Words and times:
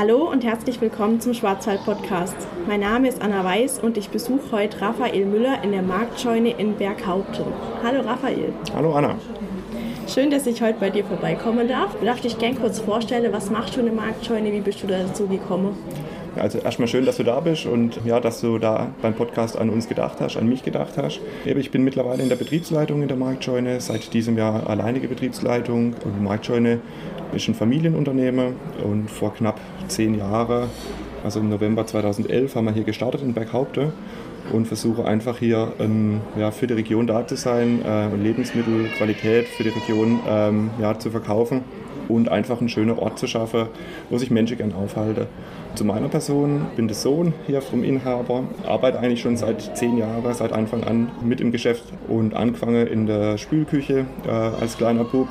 Hallo 0.00 0.30
und 0.30 0.44
herzlich 0.44 0.80
willkommen 0.80 1.20
zum 1.20 1.34
Schwarzwald 1.34 1.84
Podcast. 1.84 2.34
Mein 2.66 2.80
Name 2.80 3.06
ist 3.06 3.20
Anna 3.20 3.44
Weiß 3.44 3.80
und 3.80 3.98
ich 3.98 4.08
besuche 4.08 4.50
heute 4.50 4.80
Raphael 4.80 5.26
Müller 5.26 5.62
in 5.62 5.72
der 5.72 5.82
Marktscheune 5.82 6.52
in 6.52 6.74
Berghaupten. 6.74 7.44
Hallo 7.84 8.00
Raphael. 8.00 8.54
Hallo 8.74 8.94
Anna. 8.94 9.16
Schön, 10.08 10.30
dass 10.30 10.46
ich 10.46 10.62
heute 10.62 10.80
bei 10.80 10.88
dir 10.88 11.04
vorbeikommen 11.04 11.68
darf. 11.68 11.96
Ich 12.00 12.06
dachte 12.06 12.28
ich 12.28 12.38
gern 12.38 12.58
kurz 12.58 12.78
vorstelle, 12.78 13.30
was 13.30 13.50
machst 13.50 13.76
du 13.76 13.80
in 13.80 13.86
der 13.86 13.94
Marktscheune, 13.94 14.50
wie 14.50 14.62
bist 14.62 14.82
du 14.82 14.86
dazu 14.86 15.26
gekommen? 15.26 15.76
Also 16.36 16.58
erstmal 16.58 16.86
schön, 16.86 17.06
dass 17.06 17.16
du 17.16 17.24
da 17.24 17.40
bist 17.40 17.66
und 17.66 18.00
ja, 18.04 18.20
dass 18.20 18.40
du 18.40 18.58
da 18.58 18.88
beim 19.02 19.14
Podcast 19.14 19.58
an 19.58 19.68
uns 19.68 19.88
gedacht 19.88 20.20
hast, 20.20 20.36
an 20.36 20.48
mich 20.48 20.62
gedacht 20.62 20.96
hast. 20.96 21.20
Ich 21.44 21.70
bin 21.70 21.82
mittlerweile 21.82 22.22
in 22.22 22.28
der 22.28 22.36
Betriebsleitung 22.36 23.02
in 23.02 23.08
der 23.08 23.16
Marktscheune, 23.16 23.80
seit 23.80 24.12
diesem 24.14 24.38
Jahr 24.38 24.68
alleinige 24.68 25.08
Betriebsleitung. 25.08 25.94
Und 26.04 26.14
die 26.18 26.22
Marktscheune 26.22 26.80
ist 27.34 27.48
ein 27.48 27.54
Familienunternehmen 27.54 28.54
und 28.84 29.10
vor 29.10 29.34
knapp 29.34 29.60
zehn 29.88 30.16
Jahren, 30.16 30.68
also 31.24 31.40
im 31.40 31.48
November 31.48 31.86
2011, 31.86 32.54
haben 32.54 32.66
wir 32.66 32.72
hier 32.72 32.84
gestartet 32.84 33.22
in 33.22 33.34
Berghaupte 33.34 33.92
und 34.52 34.66
versuche 34.66 35.04
einfach 35.04 35.38
hier 35.38 35.72
ähm, 35.78 36.20
ja, 36.38 36.50
für 36.50 36.66
die 36.66 36.74
Region 36.74 37.06
da 37.06 37.26
zu 37.26 37.36
sein 37.36 37.82
äh, 37.84 38.12
und 38.12 38.22
Lebensmittelqualität 38.22 39.46
für 39.46 39.64
die 39.64 39.70
Region 39.70 40.20
ähm, 40.28 40.70
ja, 40.80 40.98
zu 40.98 41.10
verkaufen 41.10 41.62
und 42.10 42.28
einfach 42.28 42.60
einen 42.60 42.68
schönen 42.68 42.98
Ort 42.98 43.18
zu 43.18 43.26
schaffen, 43.26 43.66
wo 44.08 44.18
sich 44.18 44.30
Menschen 44.30 44.56
gerne 44.56 44.74
aufhalten. 44.74 45.26
Zu 45.74 45.84
meiner 45.84 46.08
Person, 46.08 46.66
bin 46.76 46.88
der 46.88 46.96
Sohn 46.96 47.32
hier 47.46 47.62
vom 47.62 47.84
Inhaber, 47.84 48.44
arbeite 48.66 48.98
eigentlich 48.98 49.20
schon 49.20 49.36
seit 49.36 49.76
zehn 49.76 49.96
Jahren, 49.96 50.34
seit 50.34 50.52
Anfang 50.52 50.84
an 50.84 51.10
mit 51.22 51.40
im 51.40 51.52
Geschäft 51.52 51.84
und 52.08 52.34
angefangen 52.34 52.86
in 52.86 53.06
der 53.06 53.38
Spülküche 53.38 54.06
äh, 54.26 54.30
als 54.30 54.76
kleiner 54.76 55.04
Bub 55.04 55.28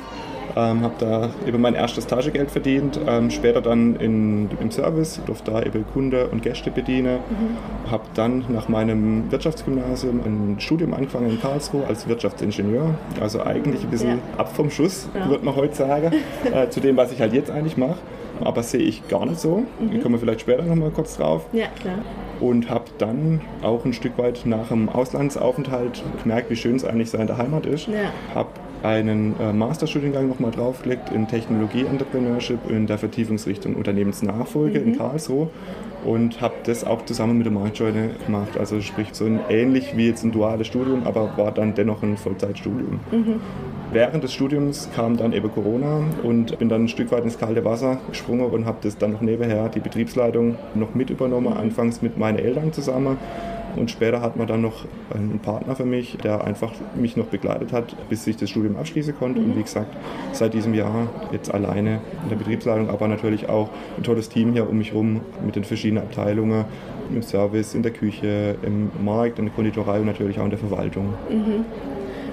ähm, 0.56 0.82
habe 0.82 0.94
da 0.98 1.30
eben 1.46 1.60
mein 1.60 1.74
erstes 1.74 2.06
Tagegeld 2.06 2.50
verdient, 2.50 2.98
ähm, 3.06 3.30
später 3.30 3.60
dann 3.60 3.96
in, 3.96 4.48
im 4.60 4.70
Service, 4.70 5.20
durfte 5.26 5.50
da 5.52 5.62
eben 5.62 5.84
Kunde 5.92 6.28
und 6.28 6.42
Gäste 6.42 6.70
bedienen. 6.70 7.18
Mhm. 7.18 7.90
Habe 7.90 8.04
dann 8.14 8.44
nach 8.48 8.68
meinem 8.68 9.30
Wirtschaftsgymnasium 9.30 10.20
ein 10.20 10.56
Studium 10.60 10.94
angefangen 10.94 11.30
in 11.30 11.40
Karlsruhe 11.40 11.86
als 11.86 12.08
Wirtschaftsingenieur. 12.08 12.94
Also 13.20 13.42
eigentlich 13.42 13.82
ein 13.82 13.90
bisschen 13.90 14.08
ja. 14.08 14.38
ab 14.38 14.54
vom 14.54 14.70
Schuss, 14.70 15.08
ja. 15.14 15.28
würde 15.28 15.44
man 15.44 15.56
heute 15.56 15.74
sagen, 15.74 16.12
äh, 16.52 16.68
zu 16.68 16.80
dem, 16.80 16.96
was 16.96 17.12
ich 17.12 17.20
halt 17.20 17.32
jetzt 17.32 17.50
eigentlich 17.50 17.76
mache. 17.76 17.98
Aber 18.42 18.62
sehe 18.62 18.80
ich 18.80 19.06
gar 19.08 19.26
nicht 19.26 19.38
so. 19.38 19.64
Mhm. 19.78 19.92
Da 19.92 19.98
kommen 19.98 20.14
wir 20.14 20.18
vielleicht 20.18 20.40
später 20.40 20.62
nochmal 20.62 20.90
kurz 20.90 21.16
drauf. 21.16 21.46
Ja, 21.52 21.66
klar 21.80 21.98
und 22.40 22.70
habe 22.70 22.86
dann 22.98 23.40
auch 23.62 23.84
ein 23.84 23.92
Stück 23.92 24.16
weit 24.18 24.46
nach 24.46 24.68
dem 24.68 24.88
Auslandsaufenthalt 24.88 26.02
gemerkt, 26.22 26.50
wie 26.50 26.56
schön 26.56 26.76
es 26.76 26.84
eigentlich 26.84 27.10
sein 27.10 27.22
in 27.22 27.26
der 27.26 27.36
Heimat 27.36 27.66
ist. 27.66 27.86
Ja. 27.86 28.12
Habe 28.34 28.48
einen 28.82 29.38
äh, 29.38 29.52
Masterstudiengang 29.52 30.28
nochmal 30.28 30.50
draufgelegt 30.50 31.10
in 31.10 31.28
Technologie 31.28 31.84
Entrepreneurship 31.84 32.58
in 32.70 32.86
der 32.86 32.98
Vertiefungsrichtung 32.98 33.74
Unternehmensnachfolge 33.76 34.80
mhm. 34.80 34.86
in 34.86 34.98
Karlsruhe 34.98 35.48
und 36.04 36.40
habe 36.40 36.54
das 36.64 36.84
auch 36.84 37.04
zusammen 37.04 37.36
mit 37.36 37.46
der 37.46 37.52
Marktscheune 37.52 38.10
gemacht. 38.24 38.56
Also 38.58 38.80
sprich 38.80 39.08
so 39.12 39.26
ein 39.26 39.40
ähnlich 39.48 39.96
wie 39.96 40.08
jetzt 40.08 40.24
ein 40.24 40.32
duales 40.32 40.66
Studium, 40.66 41.06
aber 41.06 41.36
war 41.36 41.52
dann 41.52 41.74
dennoch 41.74 42.02
ein 42.02 42.16
Vollzeitstudium. 42.16 43.00
Mhm. 43.10 43.40
Während 43.92 44.22
des 44.22 44.32
Studiums 44.32 44.88
kam 44.94 45.16
dann 45.16 45.32
eben 45.32 45.50
Corona 45.52 46.02
und 46.22 46.58
bin 46.58 46.68
dann 46.68 46.84
ein 46.84 46.88
Stück 46.88 47.10
weit 47.10 47.24
ins 47.24 47.38
kalte 47.38 47.64
Wasser 47.64 47.98
gesprungen 48.08 48.46
und 48.46 48.64
habe 48.64 48.78
das 48.82 48.96
dann 48.96 49.12
noch 49.12 49.20
nebenher 49.20 49.68
die 49.68 49.80
Betriebsleitung 49.80 50.56
noch 50.74 50.94
mit 50.94 51.10
übernommen, 51.10 51.52
mhm. 51.52 51.60
anfangs 51.60 52.00
mit 52.00 52.16
meinen 52.16 52.38
Eltern 52.38 52.72
zusammen 52.72 53.18
und 53.76 53.90
später 53.90 54.20
hat 54.20 54.36
man 54.36 54.46
dann 54.46 54.60
noch 54.60 54.84
einen 55.14 55.38
Partner 55.38 55.76
für 55.76 55.84
mich, 55.84 56.18
der 56.18 56.44
einfach 56.44 56.72
mich 56.94 57.16
noch 57.16 57.26
begleitet 57.26 57.72
hat, 57.72 57.96
bis 58.08 58.26
ich 58.26 58.36
das 58.36 58.50
Studium 58.50 58.76
abschließen 58.76 59.14
konnte. 59.16 59.40
Und 59.40 59.56
wie 59.56 59.62
gesagt, 59.62 59.96
seit 60.32 60.54
diesem 60.54 60.74
Jahr 60.74 61.08
jetzt 61.32 61.52
alleine 61.52 62.00
in 62.22 62.28
der 62.28 62.36
Betriebsleitung, 62.36 62.88
aber 62.88 63.08
natürlich 63.08 63.48
auch 63.48 63.70
ein 63.96 64.02
tolles 64.02 64.28
Team 64.28 64.52
hier 64.52 64.68
um 64.68 64.78
mich 64.78 64.92
herum 64.92 65.20
mit 65.44 65.56
den 65.56 65.64
verschiedenen 65.64 66.04
Abteilungen, 66.04 66.64
im 67.10 67.22
Service, 67.22 67.74
in 67.74 67.82
der 67.82 67.92
Küche, 67.92 68.56
im 68.62 68.90
Markt, 69.04 69.38
in 69.38 69.46
der 69.46 69.54
Konditorei 69.54 69.98
und 69.98 70.06
natürlich 70.06 70.38
auch 70.38 70.44
in 70.44 70.50
der 70.50 70.58
Verwaltung. 70.58 71.14
Mhm 71.28 71.64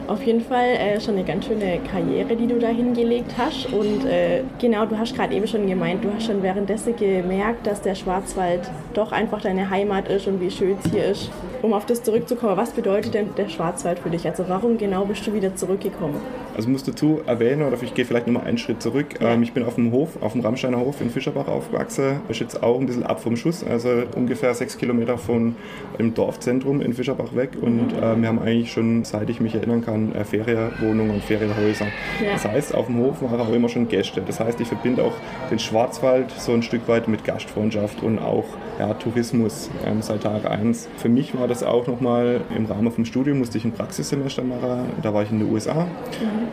auf 0.08 0.24
jeden 0.24 0.42
Fall 0.42 0.70
äh, 0.70 1.00
schon 1.00 1.16
eine 1.16 1.24
ganz 1.24 1.46
schöne 1.46 1.80
Karriere, 1.92 2.36
die 2.36 2.48
du 2.48 2.60
da 2.60 2.68
hingelegt 2.68 3.34
hast. 3.38 3.72
Und 3.74 4.06
äh, 4.06 4.44
genau, 4.60 4.86
du 4.86 4.98
hast 4.98 5.16
gerade 5.16 5.34
eben 5.34 5.48
schon 5.48 5.68
gemeint, 5.68 6.04
du 6.04 6.14
hast 6.14 6.26
schon 6.26 6.42
währenddessen 6.42 6.96
gemerkt, 6.96 7.68
dass 7.68 7.82
der 7.82 7.96
Schwarzwald 7.96 8.62
doch 8.94 9.12
einfach 9.12 9.42
deine 9.42 9.70
Heimat 9.70 10.08
ist 10.08 10.28
und 10.28 10.40
wie 10.42 10.52
schön 10.52 10.78
es 10.84 10.92
hier 10.92 11.06
ist. 11.06 11.30
Um 11.68 11.74
auf 11.74 11.86
das 11.86 12.02
zurückzukommen, 12.02 12.56
was 12.56 12.72
bedeutet 12.72 13.14
denn 13.14 13.36
der 13.36 13.50
Schwarzwald 13.50 14.00
für 14.00 14.10
dich? 14.10 14.26
Also 14.26 14.46
warum 14.48 14.78
genau 14.78 15.04
bist 15.04 15.28
du 15.28 15.34
wieder 15.34 15.54
zurückgekommen? 15.58 16.16
Also 16.56 16.70
musst 16.70 16.88
dazu 16.88 17.20
erwähnen, 17.26 17.62
oder 17.64 17.78
ich 17.84 17.94
gehe 17.94 18.06
vielleicht 18.06 18.26
nochmal 18.26 18.46
einen 18.46 18.58
Schritt 18.58 18.82
zurück. 18.82 19.20
Ja. 19.20 19.34
Ähm, 19.34 19.44
ich 19.44 19.52
bin 19.52 19.66
auf 19.66 19.76
dem 19.76 19.92
Hof, 19.92 20.12
auf 20.22 20.32
dem 20.32 20.40
Ramsteiner 20.40 20.80
Hof 20.80 21.02
in 21.02 21.10
Fischerbach 21.10 21.50
aufgewachsen. 21.50 22.22
Ist 22.30 22.40
jetzt 22.40 22.64
auch 22.64 22.80
ein 22.80 22.86
bisschen 22.86 23.04
ab 23.04 23.20
vom 23.20 23.36
Schuss, 23.36 23.66
also 23.66 24.04
ungefähr 24.16 24.54
sechs 24.54 24.78
Kilometer 24.78 25.18
von 25.18 25.58
dem 26.00 26.14
Dorfzentrum 26.14 26.80
in 26.80 26.94
Fischerbach 26.94 27.36
weg. 27.36 27.50
Und 27.60 27.92
mhm. 27.92 28.02
äh, 28.02 28.22
wir 28.22 28.30
haben 28.30 28.40
eigentlich 28.40 28.72
schon, 28.72 29.04
seit 29.04 29.30
ich 29.30 29.42
mich 29.42 29.54
erinnern 29.54 29.84
kann, 29.84 30.14
an 30.14 30.16
äh, 30.16 30.24
Ferienwohnungen 30.24 31.16
und 31.16 31.22
Ferienhäuser. 31.22 31.88
Ja. 32.24 32.32
Das 32.32 32.46
heißt, 32.46 32.76
auf 32.76 32.86
dem 32.86 33.00
Hof 33.00 33.22
waren 33.22 33.42
auch 33.42 33.52
immer 33.52 33.68
schon 33.68 33.90
Gäste. 33.90 34.22
Das 34.26 34.40
heißt, 34.40 34.62
ich 34.62 34.70
verbinde 34.70 35.04
auch 35.04 35.16
den 35.52 35.60
Schwarzwald 35.60 36.32
so 36.32 36.54
ein 36.54 36.64
Stück 36.64 36.88
weit 36.88 37.10
mit 37.10 37.26
Gastfreundschaft 37.26 38.04
und 38.04 38.20
auch 38.20 38.46
ja, 38.80 38.94
Tourismus 38.94 39.70
ähm, 39.86 40.02
seit 40.02 40.24
Tag 40.24 40.50
1. 40.50 40.88
Für 40.98 41.10
mich 41.10 41.38
war 41.38 41.48
das 41.48 41.64
auch 41.64 41.88
nochmal 41.88 42.42
im 42.56 42.66
Rahmen 42.66 42.92
vom 42.92 43.06
Studium, 43.06 43.40
musste 43.40 43.58
ich 43.58 43.66
ein 43.66 43.72
Praxissemester 43.72 44.44
machen. 44.44 44.92
Da 45.02 45.14
war 45.14 45.24
ich 45.24 45.32
in 45.32 45.40
den 45.40 45.52
USA 45.52 45.86
mhm. 45.86 45.90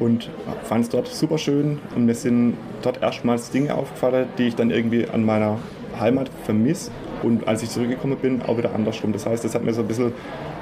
und 0.00 0.30
fand 0.64 0.84
es 0.84 0.90
dort 0.90 1.08
super 1.08 1.38
schön. 1.38 1.78
Und 1.94 2.06
mir 2.06 2.14
sind 2.14 2.56
dort 2.82 3.02
erstmals 3.02 3.50
Dinge 3.50 3.74
aufgefallen, 3.74 4.26
die 4.38 4.44
ich 4.44 4.56
dann 4.56 4.70
irgendwie 4.70 5.06
an 5.08 5.24
meiner 5.24 5.58
Heimat 5.98 6.30
vermisse. 6.44 6.90
Und 7.24 7.48
als 7.48 7.62
ich 7.62 7.70
zurückgekommen 7.70 8.18
bin, 8.20 8.42
auch 8.42 8.58
wieder 8.58 8.74
andersrum. 8.74 9.12
Das 9.12 9.24
heißt, 9.24 9.44
das 9.44 9.54
hat 9.54 9.64
mir 9.64 9.72
so 9.72 9.80
ein 9.80 9.88
bisschen 9.88 10.12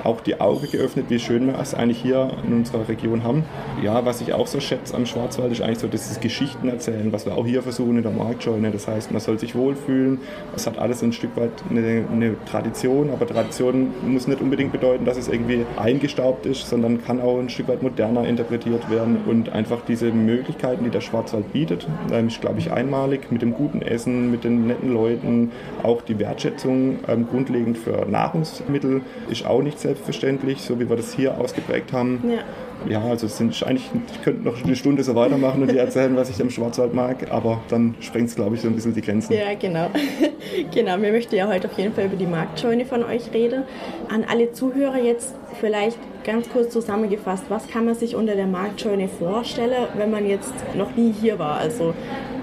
auch 0.04 0.20
die 0.20 0.40
Augen 0.40 0.70
geöffnet, 0.70 1.06
wie 1.08 1.18
schön 1.18 1.46
wir 1.46 1.58
es 1.58 1.74
eigentlich 1.74 2.00
hier 2.00 2.30
in 2.46 2.52
unserer 2.52 2.88
Region 2.88 3.24
haben. 3.24 3.44
Ja, 3.82 4.04
was 4.04 4.20
ich 4.20 4.32
auch 4.32 4.46
so 4.46 4.60
schätze 4.60 4.94
am 4.94 5.06
Schwarzwald, 5.06 5.52
ist 5.52 5.60
eigentlich 5.60 5.78
so 5.78 5.88
dieses 5.88 6.20
Geschichten 6.20 6.68
erzählen, 6.68 7.12
was 7.12 7.26
wir 7.26 7.36
auch 7.36 7.46
hier 7.46 7.62
versuchen 7.62 7.96
in 7.96 8.02
der 8.02 8.12
Marktscheune. 8.12 8.70
Das 8.70 8.86
heißt, 8.86 9.10
man 9.10 9.20
soll 9.20 9.38
sich 9.38 9.54
wohlfühlen. 9.54 10.20
Es 10.54 10.66
hat 10.66 10.78
alles 10.78 11.02
ein 11.02 11.12
Stück 11.12 11.36
weit 11.36 11.50
eine, 11.68 12.04
eine 12.10 12.36
Tradition, 12.46 13.10
aber 13.10 13.26
Tradition 13.26 13.92
muss 14.06 14.26
nicht 14.26 14.40
unbedingt 14.40 14.72
bedeuten, 14.72 15.04
dass 15.04 15.16
es 15.16 15.28
irgendwie 15.28 15.64
eingestaubt 15.76 16.46
ist, 16.46 16.68
sondern 16.68 17.02
kann 17.04 17.20
auch 17.20 17.38
ein 17.38 17.48
Stück 17.48 17.68
weit 17.68 17.82
moderner 17.82 18.26
interpretiert 18.26 18.88
werden 18.90 19.18
und 19.26 19.50
einfach 19.50 19.80
diese 19.86 20.12
Möglichkeiten, 20.12 20.84
die 20.84 20.90
der 20.90 21.00
Schwarzwald 21.00 21.52
bietet, 21.52 21.88
ähm, 22.12 22.28
ist, 22.28 22.40
glaube 22.40 22.58
ich, 22.58 22.72
einmalig 22.72 23.30
mit 23.30 23.42
dem 23.42 23.54
guten 23.54 23.82
Essen, 23.82 24.30
mit 24.30 24.44
den 24.44 24.66
netten 24.66 24.92
Leuten, 24.92 25.50
auch 25.82 26.02
die 26.02 26.18
Wertschätzung 26.18 26.51
ähm, 26.64 27.26
grundlegend 27.28 27.78
für 27.78 28.06
Nahrungsmittel 28.06 29.02
ist 29.30 29.46
auch 29.46 29.62
nicht 29.62 29.78
selbstverständlich, 29.78 30.60
so 30.62 30.78
wie 30.78 30.88
wir 30.88 30.96
das 30.96 31.14
hier 31.14 31.38
ausgeprägt 31.38 31.92
haben. 31.92 32.22
Ja. 32.28 32.42
Ja, 32.88 33.00
also 33.00 33.26
es 33.26 33.36
sind 33.36 33.62
eigentlich, 33.64 33.88
ich 34.12 34.22
könnte 34.22 34.42
noch 34.42 34.62
eine 34.62 34.74
Stunde 34.74 35.04
so 35.04 35.14
weitermachen 35.14 35.62
und 35.62 35.70
dir 35.70 35.78
erzählen, 35.78 36.16
was 36.16 36.30
ich 36.30 36.40
am 36.42 36.50
Schwarzwald 36.50 36.94
mag, 36.94 37.30
aber 37.30 37.60
dann 37.68 37.94
sprengt 38.00 38.28
es, 38.28 38.34
glaube 38.34 38.56
ich, 38.56 38.62
so 38.62 38.68
ein 38.68 38.74
bisschen 38.74 38.94
die 38.94 39.02
Grenzen. 39.02 39.34
Ja, 39.34 39.54
genau. 39.54 39.88
genau, 40.74 41.00
wir 41.00 41.12
möchten 41.12 41.34
ja 41.36 41.46
heute 41.46 41.68
auf 41.68 41.78
jeden 41.78 41.94
Fall 41.94 42.06
über 42.06 42.16
die 42.16 42.26
Marktscheune 42.26 42.84
von 42.84 43.04
euch 43.04 43.32
reden. 43.32 43.62
An 44.08 44.24
alle 44.28 44.52
Zuhörer 44.52 44.98
jetzt 44.98 45.34
vielleicht 45.60 45.98
ganz 46.24 46.48
kurz 46.50 46.72
zusammengefasst, 46.72 47.44
was 47.48 47.68
kann 47.68 47.84
man 47.84 47.94
sich 47.94 48.16
unter 48.16 48.34
der 48.34 48.46
Marktscheune 48.46 49.08
vorstellen, 49.08 49.86
wenn 49.96 50.10
man 50.10 50.26
jetzt 50.26 50.52
noch 50.74 50.96
nie 50.96 51.12
hier 51.12 51.38
war? 51.38 51.58
Also 51.58 51.94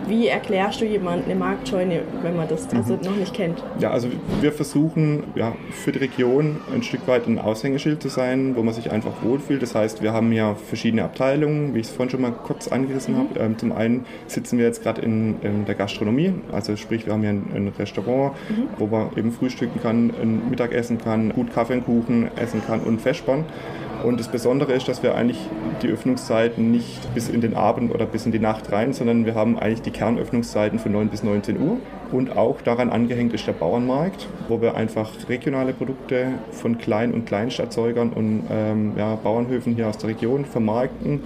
wie 0.09 0.27
erklärst 0.27 0.81
du 0.81 0.85
jemandem 0.85 1.25
eine 1.25 1.35
Marktscheune, 1.35 2.01
wenn 2.21 2.35
man 2.35 2.47
das 2.47 2.67
also 2.73 2.95
mhm. 2.95 3.01
noch 3.03 3.15
nicht 3.15 3.33
kennt? 3.33 3.63
Ja, 3.79 3.91
also 3.91 4.09
wir 4.41 4.51
versuchen 4.51 5.23
ja, 5.35 5.55
für 5.71 5.91
die 5.91 5.99
Region 5.99 6.57
ein 6.73 6.83
Stück 6.83 7.07
weit 7.07 7.27
ein 7.27 7.39
Aushängeschild 7.39 8.01
zu 8.01 8.09
sein, 8.09 8.55
wo 8.55 8.63
man 8.63 8.73
sich 8.73 8.91
einfach 8.91 9.23
wohlfühlt. 9.23 9.61
Das 9.61 9.75
heißt, 9.75 10.01
wir 10.01 10.11
haben 10.13 10.31
ja 10.31 10.55
verschiedene 10.55 11.03
Abteilungen, 11.03 11.73
wie 11.73 11.79
ich 11.79 11.87
es 11.87 11.93
vorhin 11.93 12.09
schon 12.09 12.21
mal 12.21 12.31
kurz 12.31 12.67
angerissen 12.67 13.13
mhm. 13.13 13.19
habe. 13.19 13.39
Ähm, 13.39 13.57
zum 13.57 13.71
einen 13.71 14.05
sitzen 14.27 14.57
wir 14.57 14.65
jetzt 14.65 14.83
gerade 14.83 15.01
in, 15.01 15.41
in, 15.41 15.65
der 15.65 15.75
Gastronomie, 15.75 16.33
also 16.51 16.75
sprich, 16.75 17.05
wir 17.05 17.13
haben 17.13 17.21
hier 17.21 17.29
ein, 17.29 17.51
ein 17.55 17.67
Restaurant, 17.77 18.33
mhm. 18.49 18.67
wo 18.77 18.87
man 18.87 19.09
eben 19.15 19.31
frühstücken 19.31 19.79
kann, 19.81 20.13
Mittag 20.49 20.73
essen 20.73 20.97
kann, 20.97 21.31
gut 21.33 21.53
Kaffee 21.53 21.73
und 21.73 21.85
Kuchen 21.85 22.29
essen 22.37 22.61
kann 22.65 22.81
und 22.81 23.01
Festspann. 23.01 23.45
Und 24.03 24.19
das 24.19 24.29
Besondere 24.29 24.73
ist, 24.73 24.87
dass 24.87 25.03
wir 25.03 25.15
eigentlich 25.15 25.37
die 25.81 25.87
Öffnungszeiten 25.87 26.71
nicht 26.71 27.13
bis 27.13 27.27
in 27.27 27.41
den 27.41 27.53
Abend 27.53 27.93
oder 27.93 28.05
bis 28.05 28.25
in 28.25 28.31
die 28.31 28.39
Nacht 28.39 28.71
rein, 28.71 28.93
sondern 28.93 29.25
wir 29.25 29.35
haben 29.35 29.59
eigentlich 29.59 29.81
die 29.81 29.91
Kernöffnungszeiten 29.91 30.79
von 30.79 30.91
9 30.91 31.09
bis 31.09 31.23
19 31.23 31.59
Uhr. 31.59 31.77
Und 32.11 32.37
auch 32.37 32.61
daran 32.61 32.89
angehängt 32.89 33.33
ist 33.33 33.45
der 33.45 33.53
Bauernmarkt, 33.53 34.27
wo 34.47 34.61
wir 34.61 34.75
einfach 34.75 35.11
regionale 35.27 35.73
Produkte 35.73 36.27
von 36.51 36.77
Klein- 36.77 37.13
und 37.13 37.25
Kleinstadtzeugern 37.25 38.11
und 38.11 38.43
ähm, 38.49 38.93
ja, 38.97 39.15
Bauernhöfen 39.15 39.75
hier 39.75 39.87
aus 39.87 39.97
der 39.97 40.09
Region 40.09 40.45
vermarkten 40.45 41.21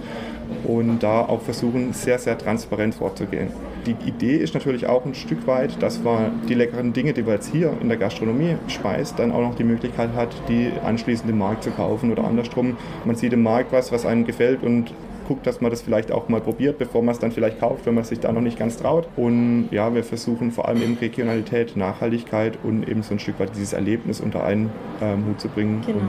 und 0.64 1.02
da 1.02 1.20
auch 1.20 1.40
versuchen, 1.40 1.92
sehr, 1.92 2.18
sehr 2.18 2.36
transparent 2.36 2.94
vorzugehen. 2.96 3.48
Die 3.86 3.96
Idee 4.06 4.36
ist 4.36 4.54
natürlich 4.54 4.86
auch 4.86 5.04
ein 5.04 5.14
Stück 5.14 5.46
weit, 5.46 5.82
dass 5.82 6.02
man 6.02 6.40
die 6.48 6.54
leckeren 6.54 6.92
Dinge, 6.92 7.12
die 7.12 7.22
man 7.22 7.32
jetzt 7.32 7.52
hier 7.52 7.72
in 7.80 7.88
der 7.88 7.98
Gastronomie 7.98 8.56
speist, 8.68 9.18
dann 9.18 9.30
auch 9.30 9.42
noch 9.42 9.54
die 9.54 9.64
Möglichkeit 9.64 10.10
hat, 10.14 10.34
die 10.48 10.70
anschließend 10.84 11.30
im 11.30 11.38
Markt 11.38 11.64
zu 11.64 11.70
kaufen 11.70 12.10
oder 12.10 12.24
andersrum. 12.24 12.76
Man 13.04 13.16
sieht 13.16 13.32
im 13.34 13.42
Markt 13.42 13.72
was, 13.72 13.92
was 13.92 14.06
einem 14.06 14.24
gefällt 14.24 14.62
und 14.62 14.92
guckt, 15.28 15.46
dass 15.46 15.60
man 15.60 15.70
das 15.70 15.82
vielleicht 15.82 16.12
auch 16.12 16.28
mal 16.28 16.40
probiert, 16.40 16.78
bevor 16.78 17.02
man 17.02 17.12
es 17.12 17.18
dann 17.18 17.32
vielleicht 17.32 17.60
kauft, 17.60 17.86
wenn 17.86 17.94
man 17.94 18.04
sich 18.04 18.20
da 18.20 18.32
noch 18.32 18.40
nicht 18.40 18.58
ganz 18.58 18.76
traut. 18.76 19.08
Und 19.16 19.68
ja, 19.70 19.94
wir 19.94 20.04
versuchen 20.04 20.50
vor 20.50 20.68
allem 20.68 20.82
eben 20.82 20.96
Regionalität, 20.98 21.76
Nachhaltigkeit 21.76 22.58
und 22.62 22.88
eben 22.88 23.02
so 23.02 23.14
ein 23.14 23.18
Stück 23.18 23.38
weit 23.40 23.50
dieses 23.54 23.72
Erlebnis 23.72 24.20
unter 24.20 24.44
einen 24.44 24.70
ähm, 25.02 25.26
Hut 25.26 25.40
zu 25.40 25.48
bringen. 25.48 25.82
Genau. 25.86 26.00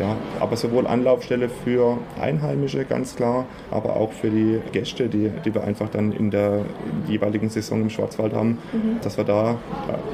Ja, 0.00 0.16
aber 0.40 0.56
sowohl 0.56 0.86
Anlaufstelle 0.86 1.50
für 1.50 1.98
Einheimische, 2.18 2.86
ganz 2.86 3.16
klar, 3.16 3.44
aber 3.70 3.96
auch 3.96 4.12
für 4.12 4.30
die 4.30 4.60
Gäste, 4.72 5.08
die, 5.08 5.30
die 5.44 5.54
wir 5.54 5.62
einfach 5.62 5.90
dann 5.90 6.12
in 6.12 6.30
der 6.30 6.64
jeweiligen 7.06 7.50
Saison 7.50 7.82
im 7.82 7.90
Schwarzwald 7.90 8.32
haben, 8.32 8.58
mhm. 8.72 8.98
dass 9.02 9.18
wir 9.18 9.24
da 9.24 9.58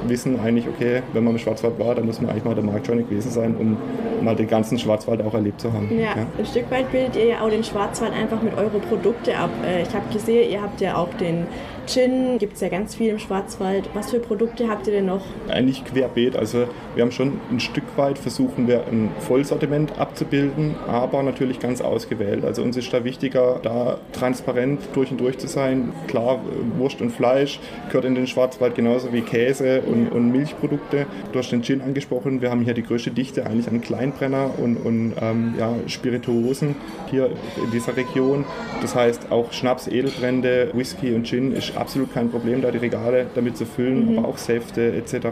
wissen 0.05 0.39
eigentlich, 0.41 0.67
okay, 0.67 1.03
wenn 1.13 1.23
man 1.23 1.33
im 1.33 1.39
Schwarzwald 1.39 1.79
war, 1.79 1.95
dann 1.95 2.05
muss 2.05 2.19
man 2.19 2.31
eigentlich 2.31 2.43
mal 2.43 2.53
der 2.55 2.65
Marktscheune 2.65 3.03
gewesen 3.03 3.31
sein, 3.31 3.55
um 3.57 3.77
mal 4.21 4.35
den 4.35 4.47
ganzen 4.47 4.77
Schwarzwald 4.77 5.21
auch 5.21 5.33
erlebt 5.33 5.61
zu 5.61 5.71
haben. 5.71 5.89
Ja, 5.97 6.17
ja. 6.17 6.25
ein 6.37 6.45
Stück 6.45 6.69
weit 6.69 6.91
bildet 6.91 7.15
ihr 7.15 7.25
ja 7.25 7.41
auch 7.41 7.49
den 7.49 7.63
Schwarzwald 7.63 8.11
einfach 8.11 8.41
mit 8.41 8.57
euren 8.57 8.81
Produkten 8.81 9.35
ab. 9.35 9.51
Äh, 9.65 9.83
ich 9.83 9.93
habe 9.93 10.11
gesehen, 10.11 10.51
ihr 10.51 10.61
habt 10.61 10.81
ja 10.81 10.97
auch 10.97 11.13
den 11.13 11.47
Gin 11.87 12.37
gibt 12.37 12.55
es 12.55 12.61
ja 12.61 12.67
ganz 12.67 12.95
viel 12.95 13.09
im 13.11 13.19
Schwarzwald. 13.19 13.89
Was 13.93 14.11
für 14.11 14.19
Produkte 14.19 14.67
habt 14.67 14.87
ihr 14.87 14.93
denn 14.93 15.05
noch? 15.05 15.21
Eigentlich 15.47 15.85
querbeet. 15.85 16.35
Also 16.35 16.67
wir 16.95 17.03
haben 17.03 17.11
schon 17.11 17.39
ein 17.49 17.61
Stück 17.61 17.85
weit 17.95 18.17
versuchen 18.17 18.67
wir 18.67 18.85
ein 18.87 19.09
Vollsortiment 19.19 19.97
abzubilden, 19.97 20.75
aber 20.87 21.23
natürlich 21.23 21.59
ganz 21.59 21.81
ausgewählt. 21.81 22.43
Also 22.43 22.61
uns 22.61 22.75
ist 22.75 22.91
da 22.91 23.03
wichtiger, 23.05 23.59
da 23.63 23.99
transparent 24.11 24.81
durch 24.93 25.11
und 25.11 25.19
durch 25.21 25.37
zu 25.37 25.47
sein. 25.47 25.93
Klar, 26.07 26.39
Wurst 26.77 27.01
und 27.01 27.11
Fleisch 27.11 27.59
gehört 27.87 28.05
in 28.05 28.15
den 28.15 28.27
Schwarzwald 28.27 28.75
genauso 28.75 29.13
wie 29.13 29.21
Käse 29.21 29.81
und, 29.81 30.09
und 30.09 30.31
Milchprodukte. 30.31 31.05
Du 31.31 31.39
hast 31.39 31.51
den 31.51 31.63
Gin 31.63 31.81
angesprochen. 31.81 32.41
Wir 32.41 32.51
haben 32.51 32.61
hier 32.61 32.73
die 32.73 32.83
größte 32.83 33.11
Dichte 33.11 33.45
eigentlich 33.45 33.69
an 33.69 33.79
Kleinbrenner 33.79 34.51
und, 34.57 34.75
und 34.75 35.13
ähm, 35.21 35.55
ja, 35.57 35.73
Spirituosen 35.87 36.75
hier 37.09 37.29
in 37.63 37.71
dieser 37.71 37.95
Region. 37.95 38.43
Das 38.81 38.93
heißt 38.93 39.31
auch 39.31 39.53
Schnaps, 39.53 39.87
Edelbrände, 39.87 40.71
Whisky 40.73 41.13
und 41.13 41.25
Gin 41.25 41.53
ist 41.53 41.76
absolut 41.79 42.13
kein 42.13 42.29
Problem, 42.29 42.61
da 42.61 42.71
die 42.71 42.77
Regale 42.77 43.27
damit 43.35 43.57
zu 43.57 43.65
füllen, 43.65 44.11
mhm. 44.11 44.19
aber 44.19 44.27
auch 44.29 44.37
Säfte 44.37 44.93
etc. 44.93 45.27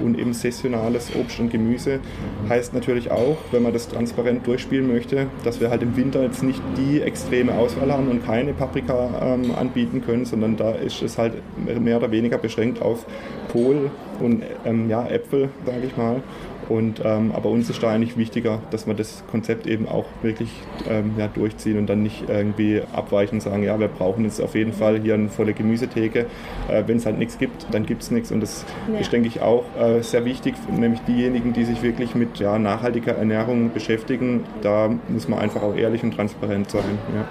und 0.00 0.18
eben 0.18 0.32
saisonales 0.32 1.10
Obst 1.18 1.40
und 1.40 1.50
Gemüse. 1.50 2.00
Heißt 2.48 2.74
natürlich 2.74 3.10
auch, 3.10 3.36
wenn 3.52 3.62
man 3.62 3.72
das 3.72 3.88
transparent 3.88 4.46
durchspielen 4.46 4.86
möchte, 4.86 5.26
dass 5.44 5.60
wir 5.60 5.70
halt 5.70 5.82
im 5.82 5.96
Winter 5.96 6.22
jetzt 6.22 6.42
nicht 6.42 6.62
die 6.76 7.00
extreme 7.00 7.54
Auswahl 7.54 7.92
haben 7.92 8.08
und 8.08 8.24
keine 8.24 8.52
Paprika 8.52 9.10
ähm, 9.22 9.52
anbieten 9.54 10.02
können, 10.04 10.24
sondern 10.24 10.56
da 10.56 10.72
ist 10.72 11.02
es 11.02 11.18
halt 11.18 11.34
mehr 11.80 11.98
oder 11.98 12.10
weniger 12.10 12.38
beschränkt 12.38 12.82
auf 12.82 13.06
Kohl 13.52 13.90
und 14.20 14.42
ähm, 14.64 14.90
ja, 14.90 15.06
Äpfel, 15.06 15.48
sage 15.64 15.86
ich 15.86 15.96
mal. 15.96 16.22
Und, 16.68 17.00
ähm, 17.04 17.32
aber 17.32 17.48
uns 17.50 17.70
ist 17.70 17.82
da 17.82 17.90
eigentlich 17.90 18.16
wichtiger, 18.16 18.60
dass 18.70 18.86
wir 18.86 18.94
das 18.94 19.22
Konzept 19.30 19.66
eben 19.66 19.88
auch 19.88 20.06
wirklich 20.22 20.50
ähm, 20.88 21.12
ja, 21.16 21.28
durchziehen 21.28 21.78
und 21.78 21.86
dann 21.86 22.02
nicht 22.02 22.28
irgendwie 22.28 22.82
abweichen 22.92 23.36
und 23.36 23.40
sagen, 23.40 23.62
ja, 23.62 23.78
wir 23.78 23.88
brauchen 23.88 24.24
jetzt 24.24 24.40
auf 24.40 24.54
jeden 24.54 24.72
Fall 24.72 25.00
hier 25.00 25.14
eine 25.14 25.28
volle 25.28 25.52
Gemüsetheke. 25.52 26.26
Äh, 26.68 26.84
Wenn 26.86 26.96
es 26.96 27.06
halt 27.06 27.18
nichts 27.18 27.38
gibt, 27.38 27.66
dann 27.72 27.86
gibt 27.86 28.02
es 28.02 28.10
nichts. 28.10 28.32
Und 28.32 28.40
das 28.40 28.64
ja. 28.92 28.98
ist, 28.98 29.12
denke 29.12 29.28
ich, 29.28 29.40
auch 29.40 29.64
äh, 29.78 30.02
sehr 30.02 30.24
wichtig, 30.24 30.54
nämlich 30.70 31.00
diejenigen, 31.02 31.52
die 31.52 31.64
sich 31.64 31.82
wirklich 31.82 32.14
mit 32.14 32.38
ja, 32.38 32.58
nachhaltiger 32.58 33.16
Ernährung 33.16 33.72
beschäftigen, 33.72 34.44
da 34.62 34.90
muss 35.08 35.28
man 35.28 35.38
einfach 35.38 35.62
auch 35.62 35.76
ehrlich 35.76 36.02
und 36.02 36.14
transparent 36.14 36.70
sein. 36.70 36.98
Ja 37.14 37.26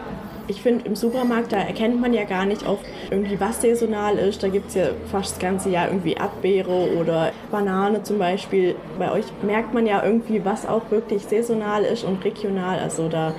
ich 0.48 0.62
finde, 0.62 0.86
im 0.86 0.96
Supermarkt, 0.96 1.52
da 1.52 1.58
erkennt 1.58 2.00
man 2.00 2.14
ja 2.14 2.24
gar 2.24 2.46
nicht 2.46 2.68
oft 2.68 2.86
irgendwie, 3.10 3.40
was 3.40 3.62
saisonal 3.62 4.18
ist. 4.18 4.44
Da 4.44 4.48
gibt 4.48 4.70
es 4.70 4.76
ja 4.76 4.88
fast 5.12 5.34
das 5.34 5.40
ganze 5.40 5.70
Jahr 5.70 5.88
irgendwie 5.88 6.14
Erdbeere 6.14 6.98
oder 6.98 7.32
Banane 7.52 8.04
zum 8.04 8.20
Beispiel. 8.20 8.76
Bei 9.00 9.12
euch 9.12 9.26
merkt 9.42 9.74
man 9.74 9.86
ja 9.86 10.04
irgendwie, 10.04 10.44
was 10.46 10.68
auch 10.68 10.92
wirklich 10.92 11.24
saisonal 11.24 11.84
ist 11.84 12.04
und 12.04 12.24
regional. 12.24 12.80
Also 12.80 13.08
da 13.10 13.34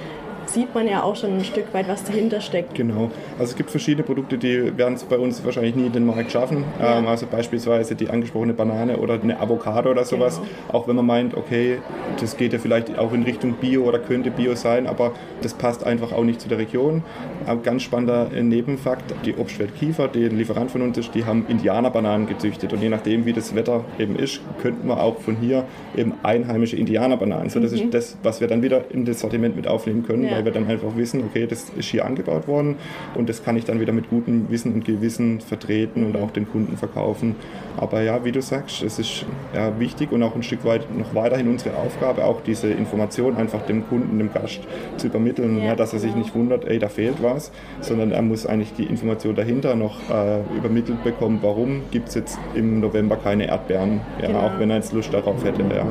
sieht 0.49 0.75
man 0.75 0.87
ja 0.89 1.03
auch 1.03 1.17
schon 1.17 1.37
ein 1.37 1.45
Stück 1.45 1.73
weit, 1.73 1.89
was 1.89 2.05
dahinter 2.05 2.41
steckt. 2.41 2.75
Genau. 2.75 3.11
Also 3.39 3.51
es 3.51 3.57
gibt 3.57 3.71
verschiedene 3.71 4.05
Produkte, 4.05 4.39
die 4.39 4.77
werden 4.77 4.95
es 4.95 5.05
bei 5.05 5.19
uns 5.19 5.45
wahrscheinlich 5.45 5.75
nie 5.75 5.87
in 5.87 5.93
den 5.93 6.07
Markt 6.07 6.33
schaffen. 6.33 6.65
Ja. 6.81 6.99
Ähm, 6.99 7.07
also 7.07 7.27
beispielsweise 7.27 7.95
die 7.95 8.09
angesprochene 8.09 8.55
Banane 8.55 8.99
oder 8.99 9.21
eine 9.21 9.39
Avocado 9.41 9.91
oder 9.91 10.05
sowas. 10.05 10.39
Genau. 10.39 10.79
Auch 10.79 10.89
wenn 10.89 10.97
man 10.97 11.07
meint, 11.07 11.37
okay, 11.37 11.79
das 12.21 12.37
geht 12.37 12.53
ja 12.53 12.59
vielleicht 12.59 12.99
auch 12.99 13.13
in 13.13 13.23
Richtung 13.23 13.55
Bio 13.55 13.85
oder 13.85 13.99
könnte 13.99 14.31
Bio 14.31 14.55
sein, 14.55 14.87
aber 14.87 15.13
das 15.43 15.55
passt 15.55 15.85
einfach 15.85 16.13
auch 16.13 16.25
nicht 16.25 16.41
zu 16.41 16.49
der 16.49 16.59
Region. 16.59 17.03
Ein 17.47 17.63
ganz 17.63 17.83
spannender 17.83 18.29
Nebenfakt, 18.31 19.15
die 19.25 19.35
Obstwelt 19.37 19.75
Kiefer, 19.77 20.09
die 20.09 20.27
ein 20.27 20.37
Lieferant 20.37 20.71
von 20.71 20.83
uns 20.83 20.99
ist, 20.99 21.15
die 21.15 21.25
haben 21.25 21.47
Indianerbananen 21.49 22.27
gezüchtet 22.27 22.73
und 22.73 22.83
je 22.83 22.89
nachdem, 22.89 23.27
wie 23.27 23.33
das 23.33 23.55
Wetter 23.55 23.85
eben 23.99 24.17
ist, 24.17 24.41
könnten 24.63 24.89
wir 24.89 25.03
auch 25.03 25.21
von 25.21 25.37
hier 25.37 25.65
eben 25.97 26.15
einheimische 26.23 26.77
Indianerbananen. 26.77 27.51
So, 27.51 27.61
das 27.61 27.73
mhm. 27.73 27.79
ist 27.79 27.95
das, 27.95 28.17
was 28.23 28.41
wir 28.41 28.49
dann 28.49 28.63
wieder 28.63 28.91
in 28.91 29.05
das 29.05 29.21
Sortiment 29.21 29.57
mit 29.57 29.67
aufnehmen 29.67 30.05
können. 30.05 30.25
Ja 30.25 30.36
weil 30.37 30.45
wir 30.45 30.53
dann 30.53 30.67
einfach 30.69 30.95
wissen, 30.97 31.25
okay, 31.25 31.47
das 31.47 31.71
ist 31.71 31.89
hier 31.89 32.05
angebaut 32.05 32.47
worden 32.47 32.77
und 33.15 33.29
das 33.29 33.43
kann 33.43 33.57
ich 33.57 33.65
dann 33.65 33.81
wieder 33.81 33.93
mit 33.93 34.11
gutem 34.11 34.51
Wissen 34.51 34.75
und 34.75 34.85
Gewissen 34.85 35.41
vertreten 35.41 36.05
und 36.05 36.17
auch 36.17 36.31
den 36.31 36.47
Kunden 36.47 36.77
verkaufen. 36.77 37.37
Aber 37.79 38.03
ja, 38.03 38.25
wie 38.25 38.33
du 38.33 38.43
sagst, 38.43 38.83
es 38.83 38.99
ist 38.99 39.25
ja, 39.55 39.79
wichtig 39.81 40.13
und 40.13 40.23
auch 40.23 40.35
ein 40.35 40.43
Stück 40.43 40.65
weit 40.65 40.95
noch 40.97 41.15
weiterhin 41.15 41.49
unsere 41.49 41.77
Aufgabe, 41.77 42.25
auch 42.25 42.43
diese 42.43 42.69
Information 42.69 43.37
einfach 43.37 43.63
dem 43.63 43.89
Kunden, 43.89 44.19
dem 44.19 44.33
Gast 44.33 44.61
zu 44.99 45.07
übermitteln, 45.07 45.59
ja, 45.59 45.65
ja 45.65 45.77
dass 45.77 45.93
er 45.95 45.99
sich 45.99 46.15
nicht 46.15 46.35
wundert, 46.35 46.67
ey, 46.67 46.79
da 46.79 46.89
fehlt 46.89 47.23
was, 47.23 47.51
sondern 47.81 48.13
er 48.13 48.23
muss 48.23 48.47
eigentlich 48.47 48.75
die 48.75 48.85
Information 48.85 49.35
dahinter 49.35 49.75
noch 49.75 49.99
äh, 50.11 50.41
übermittelt 50.57 51.03
bekommen, 51.03 51.39
warum 51.41 51.83
gibt 51.91 52.09
es 52.09 52.15
jetzt 52.15 52.39
im 52.55 52.81
November 52.81 53.17
keine 53.17 53.49
Erdbeeren, 53.49 54.01
ja, 54.21 54.29
genau. 54.29 54.41
auch 54.41 54.59
wenn 54.59 54.71
er 54.71 54.77
jetzt 54.77 54.93
Lust 54.93 55.13
darauf 55.13 55.45
hätte. 55.45 55.63
Ja. 55.63 55.87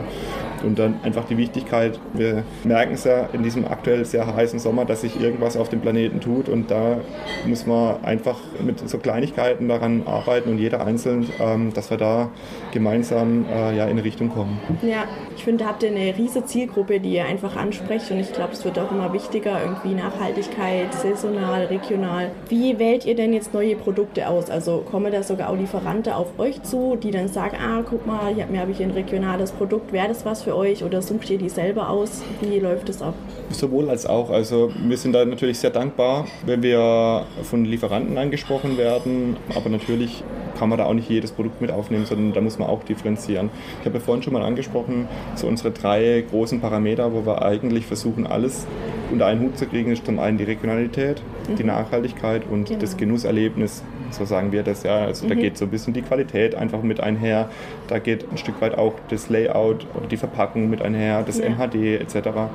Und 0.66 0.80
dann 0.80 1.00
einfach 1.04 1.26
die 1.26 1.38
Wichtigkeit, 1.38 2.00
wir 2.14 2.44
merken 2.64 2.94
es 2.94 3.04
ja 3.04 3.30
in 3.34 3.44
diesem 3.44 3.66
aktuell 3.66 4.04
sehr 4.06 4.36
heißen 4.36 4.60
Sommer, 4.60 4.86
dass 4.86 5.02
sich 5.02 5.20
irgendwas 5.20 5.56
auf 5.58 5.70
dem 5.70 5.82
Planeten 5.82 6.20
tut 6.20 6.50
und 6.50 6.72
da 6.72 6.98
muss 7.46 7.66
man 7.66 8.04
einfach 8.04 8.40
mit 8.64 8.88
so 8.90 8.98
Kleinigkeiten 8.98 9.68
daran 9.68 10.04
arbeiten 10.06 10.50
und 10.50 10.58
jeder 10.58 10.86
einzeln, 10.86 11.30
ähm, 11.40 11.74
dass 11.74 11.90
wir 11.90 11.98
da 11.98 12.30
gemeinsam 12.72 13.46
äh, 13.50 13.78
ja, 13.78 13.86
in 13.86 13.92
eine 13.92 14.04
Richtung 14.04 14.30
kommen. 14.30 14.60
Ja, 14.82 15.06
ich 15.36 15.44
finde, 15.44 15.64
da 15.64 15.70
habt 15.70 15.84
ihr 15.84 15.90
eine 15.90 16.18
riesige 16.18 16.46
Zielgruppe, 16.46 17.00
die 17.00 17.14
ihr 17.14 17.26
einfach 17.26 17.56
ansprecht 17.56 18.10
und 18.12 18.20
ich 18.20 18.34
glaube, 18.34 18.54
es 18.54 18.66
wird 18.66 18.80
auch 18.80 18.92
immer 18.92 19.14
wichtiger, 19.14 19.62
irgendwie 19.62 19.94
Nachhaltigkeit, 19.94 20.94
saisonal, 20.94 21.66
regional. 21.66 22.32
Wie 22.50 22.80
wählt 22.80 23.06
ihr 23.06 23.16
denn 23.16 23.34
jetzt 23.34 23.54
neue 23.54 23.76
Produkte 23.76 24.28
aus? 24.28 24.50
Also 24.50 24.84
kommen 24.90 25.12
da 25.12 25.24
sogar 25.24 25.50
auch 25.50 25.56
Lieferanten 25.56 26.14
auf 26.14 26.40
euch 26.40 26.62
zu, 26.64 26.96
die 26.96 27.12
dann 27.12 27.28
sagen, 27.28 27.58
ah, 27.62 27.84
guck 27.88 28.06
mal, 28.06 28.34
hier 28.34 28.46
habe 28.60 28.72
ich 28.72 28.82
ein 28.82 28.92
regionales 28.92 29.52
Produkt, 29.52 29.94
wäre 29.94 30.08
das 30.08 30.26
was 30.26 30.44
für 30.44 30.55
euch 30.56 30.84
oder 30.84 31.02
sucht 31.02 31.30
ihr 31.30 31.38
die 31.38 31.50
selber 31.50 31.90
aus? 31.90 32.24
Wie 32.42 32.60
läuft 32.60 32.90
es 32.90 33.02
ab? 33.02 33.14
Sowohl 33.50 33.90
als 33.90 34.06
auch. 34.06 34.30
Also 34.30 34.72
wir 34.88 34.98
sind 34.98 35.14
da 35.14 35.24
natürlich 35.26 35.60
sehr 35.60 35.70
dankbar, 35.70 36.26
wenn 36.46 36.64
wir 36.64 37.26
von 37.44 37.66
Lieferanten 37.66 38.18
angesprochen 38.18 38.78
werden, 38.78 39.38
aber 39.56 39.70
natürlich 39.70 40.24
kann 40.58 40.70
man 40.70 40.78
da 40.78 40.86
auch 40.86 40.94
nicht 40.94 41.10
jedes 41.10 41.32
Produkt 41.32 41.62
mit 41.62 41.72
aufnehmen, 41.72 42.06
sondern 42.06 42.34
da 42.34 42.42
muss 42.42 42.58
man 42.58 42.70
auch 42.70 42.84
differenzieren. 42.84 43.50
Ich 43.82 43.86
habe 43.86 43.98
ja 43.98 44.04
vorhin 44.04 44.24
schon 44.24 44.34
mal 44.34 44.44
angesprochen, 44.44 45.08
so 45.36 45.48
unsere 45.48 45.72
drei 45.72 46.24
großen 46.30 46.62
Parameter, 46.62 47.14
wo 47.14 47.26
wir 47.26 47.44
eigentlich 47.44 47.86
versuchen, 47.86 48.26
alles 48.26 48.66
unter 49.12 49.26
einen 49.26 49.42
Hut 49.42 49.58
zu 49.58 49.66
kriegen, 49.66 49.92
ist 49.92 50.06
zum 50.06 50.20
einen 50.20 50.38
die 50.38 50.46
Regionalität, 50.46 51.22
mhm. 51.50 51.56
die 51.58 51.64
Nachhaltigkeit 51.64 52.44
und 52.50 52.70
genau. 52.70 52.80
das 52.80 52.98
Genusserlebnis, 52.98 53.84
so 54.12 54.26
sagen 54.26 54.52
wir 54.52 54.64
das 54.64 54.84
ja. 54.84 55.06
Also 55.06 55.26
mhm. 55.26 55.30
da 55.30 55.36
geht 55.36 55.58
so 55.58 55.66
ein 55.66 55.72
bisschen 55.72 55.94
die 55.94 56.02
Qualität 56.02 56.56
einfach 56.56 56.82
mit 56.82 57.00
einher, 57.00 57.50
da 57.88 58.00
geht 58.00 58.30
ein 58.32 58.38
Stück 58.38 58.62
weit 58.62 58.78
auch 58.78 58.94
das 59.10 59.30
Layout 59.30 59.88
oder 59.94 60.08
die 60.08 60.18
Verpackung 60.18 60.70
mit 60.70 60.82
einher, 60.82 61.24
das 61.24 61.40
ja. 61.40 61.50
MHD 61.50 62.02
etc 62.02 62.50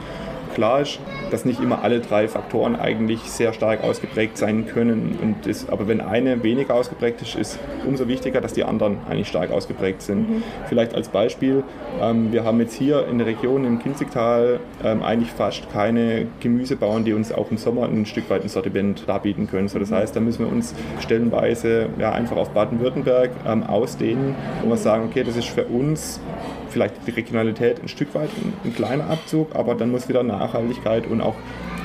klar 0.54 0.80
ist, 0.80 0.98
dass 1.30 1.44
nicht 1.44 1.60
immer 1.60 1.82
alle 1.82 2.00
drei 2.00 2.28
Faktoren 2.28 2.76
eigentlich 2.76 3.20
sehr 3.22 3.52
stark 3.52 3.82
ausgeprägt 3.82 4.36
sein 4.36 4.66
können. 4.66 5.18
Und 5.20 5.46
das, 5.46 5.68
aber 5.68 5.88
wenn 5.88 6.00
eine 6.00 6.42
weniger 6.42 6.74
ausgeprägt 6.74 7.22
ist, 7.22 7.36
ist 7.36 7.58
umso 7.86 8.08
wichtiger, 8.08 8.40
dass 8.40 8.52
die 8.52 8.64
anderen 8.64 8.98
eigentlich 9.08 9.28
stark 9.28 9.50
ausgeprägt 9.50 10.02
sind. 10.02 10.28
Mhm. 10.28 10.42
Vielleicht 10.68 10.94
als 10.94 11.08
Beispiel, 11.08 11.62
ähm, 12.00 12.32
wir 12.32 12.44
haben 12.44 12.60
jetzt 12.60 12.74
hier 12.74 13.06
in 13.08 13.18
der 13.18 13.26
Region 13.26 13.64
im 13.64 13.78
Kinzigtal 13.78 14.60
ähm, 14.84 15.02
eigentlich 15.02 15.30
fast 15.30 15.70
keine 15.72 16.26
Gemüsebauern, 16.40 17.04
die 17.04 17.12
uns 17.12 17.32
auch 17.32 17.50
im 17.50 17.56
Sommer 17.56 17.84
ein 17.84 18.06
Stück 18.06 18.28
weit 18.30 18.42
ein 18.42 18.48
Sortiment 18.48 19.08
darbieten 19.08 19.46
können. 19.46 19.68
So, 19.68 19.78
das 19.78 19.90
mhm. 19.90 19.96
heißt, 19.96 20.16
da 20.16 20.20
müssen 20.20 20.44
wir 20.44 20.52
uns 20.52 20.74
stellenweise 21.00 21.88
ja, 21.98 22.12
einfach 22.12 22.36
auf 22.36 22.50
Baden-Württemberg 22.50 23.30
ähm, 23.46 23.62
ausdehnen, 23.62 24.34
wo 24.62 24.70
wir 24.70 24.76
sagen, 24.76 25.04
okay, 25.08 25.24
das 25.24 25.36
ist 25.36 25.48
für 25.48 25.64
uns 25.64 26.20
vielleicht 26.70 27.06
die 27.06 27.10
Regionalität 27.10 27.82
ein 27.82 27.88
Stück 27.88 28.14
weit 28.14 28.30
ein, 28.42 28.52
ein 28.64 28.74
kleiner 28.74 29.08
Abzug, 29.08 29.54
aber 29.54 29.74
dann 29.74 29.90
muss 29.90 30.08
wieder 30.08 30.22
Nachhaltigkeit 30.22 31.06
und 31.06 31.20
auch 31.20 31.36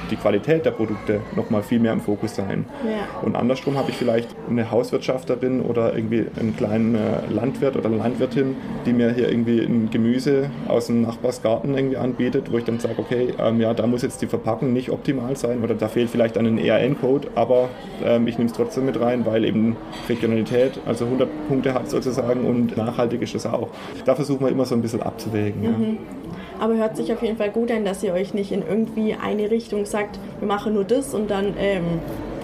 die 0.10 0.16
Qualität 0.16 0.66
der 0.66 0.72
Produkte 0.72 1.22
noch 1.36 1.50
mal 1.50 1.64
viel 1.64 1.80
mehr 1.80 1.94
im 1.94 2.02
Fokus 2.02 2.36
sein. 2.36 2.66
Ja. 2.84 3.22
Und 3.22 3.36
andersrum 3.36 3.78
habe 3.78 3.92
ich 3.92 3.98
vielleicht 3.98 4.30
eine 4.50 4.72
Hauswirtschafterin 4.72 5.62
oder 5.62 5.96
irgendwie 5.96 6.26
einen 6.40 6.56
kleinen 6.56 6.96
äh, 6.96 7.00
Landwirt 7.30 7.76
oder 7.76 7.90
Landwirtin, 7.90 8.56
die 8.86 8.94
mir 8.94 9.14
hier 9.14 9.30
irgendwie 9.30 9.60
ein 9.60 9.90
Gemüse 9.90 10.50
aus 10.68 10.88
dem 10.88 11.02
Nachbarsgarten 11.02 11.76
irgendwie 11.76 11.98
anbietet, 11.98 12.52
wo 12.52 12.58
ich 12.58 12.64
dann 12.64 12.80
sage, 12.80 12.96
okay, 12.98 13.34
ähm, 13.40 13.60
ja, 13.60 13.74
da 13.74 13.88
muss 13.88 14.02
jetzt 14.02 14.22
die 14.22 14.28
Verpackung 14.28 14.74
nicht 14.74 14.90
optimal 14.90 15.36
sein 15.36 15.64
oder 15.64 15.76
da 15.76 15.88
fehlt 15.88 16.10
vielleicht 16.10 16.38
ein 16.38 16.58
ERN-Code, 16.58 17.30
aber 17.36 17.70
ähm, 18.04 18.28
ich 18.28 18.38
nehme 18.38 18.50
es 18.50 18.56
trotzdem 18.56 18.86
mit 18.86 19.00
rein, 19.00 19.26
weil 19.26 19.46
eben 19.46 19.76
Regionalität, 20.10 20.80
also 20.86 21.06
100 21.06 21.30
Punkte 21.48 21.74
hat 21.74 21.90
sozusagen 21.90 22.46
und 22.46 22.78
nachhaltig 22.78 23.22
ist 23.22 23.36
es 23.36 23.46
auch. 23.46 23.70
Da 24.06 24.16
versuchen 24.16 24.46
wir 24.46 24.52
immer 24.52 24.66
so 24.66 24.76
ein 24.76 24.82
bisschen 24.82 25.02
abzuwägen. 25.02 25.62
Mhm. 25.62 25.84
Ja. 25.84 26.25
Aber 26.60 26.76
hört 26.76 26.96
sich 26.96 27.12
auf 27.12 27.22
jeden 27.22 27.38
Fall 27.38 27.50
gut 27.50 27.72
an, 27.72 27.86
dass 27.86 28.04
ihr 28.04 28.14
euch 28.14 28.34
nicht 28.34 28.52
in 28.52 28.64
irgendwie 28.68 29.14
eine 29.16 29.52
Richtung 29.52 29.86
sagt, 29.86 30.20
wir 30.40 30.48
machen 30.48 30.74
nur 30.74 30.84
das 30.84 31.14
und 31.14 31.30
dann 31.30 31.54
ähm, 31.58 31.84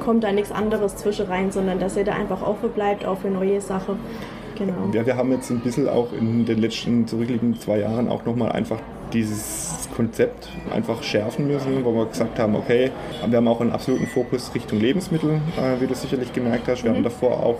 kommt 0.04 0.24
da 0.24 0.32
nichts 0.32 0.52
anderes 0.52 0.96
zwischen 0.98 1.28
rein, 1.28 1.52
sondern 1.52 1.80
dass 1.80 1.96
ihr 1.96 2.04
da 2.04 2.14
einfach 2.14 2.42
offen 2.42 2.70
bleibt, 2.72 3.06
auch 3.06 3.20
für 3.20 3.30
neue 3.30 3.62
Sachen. 3.62 4.00
Genau. 4.58 4.92
Ja, 4.94 5.06
wir 5.06 5.16
haben 5.16 5.32
jetzt 5.32 5.50
ein 5.50 5.62
bisschen 5.62 5.88
auch 5.88 6.12
in 6.14 6.46
den 6.46 6.60
letzten 6.60 7.08
zurückliegenden 7.08 7.60
zwei 7.60 7.80
Jahren 7.80 8.10
auch 8.10 8.26
nochmal 8.26 8.52
einfach 8.52 8.80
dieses 9.14 9.90
Konzept 9.96 10.50
einfach 10.74 11.04
schärfen 11.04 11.48
müssen, 11.48 11.84
wo 11.84 11.94
wir 11.94 12.06
gesagt 12.06 12.40
haben, 12.40 12.56
okay, 12.56 12.92
wir 13.28 13.38
haben 13.38 13.48
auch 13.48 13.62
einen 13.62 13.72
absoluten 13.72 14.08
Fokus 14.08 14.54
Richtung 14.56 14.80
Lebensmittel, 14.80 15.42
äh, 15.58 15.82
wie 15.82 15.88
du 15.88 15.94
sicherlich 15.94 16.34
gemerkt 16.34 16.68
hast. 16.68 16.84
Wir 16.84 16.92
mhm. 16.92 16.96
haben 16.98 17.04
davor 17.04 17.44
auch 17.44 17.60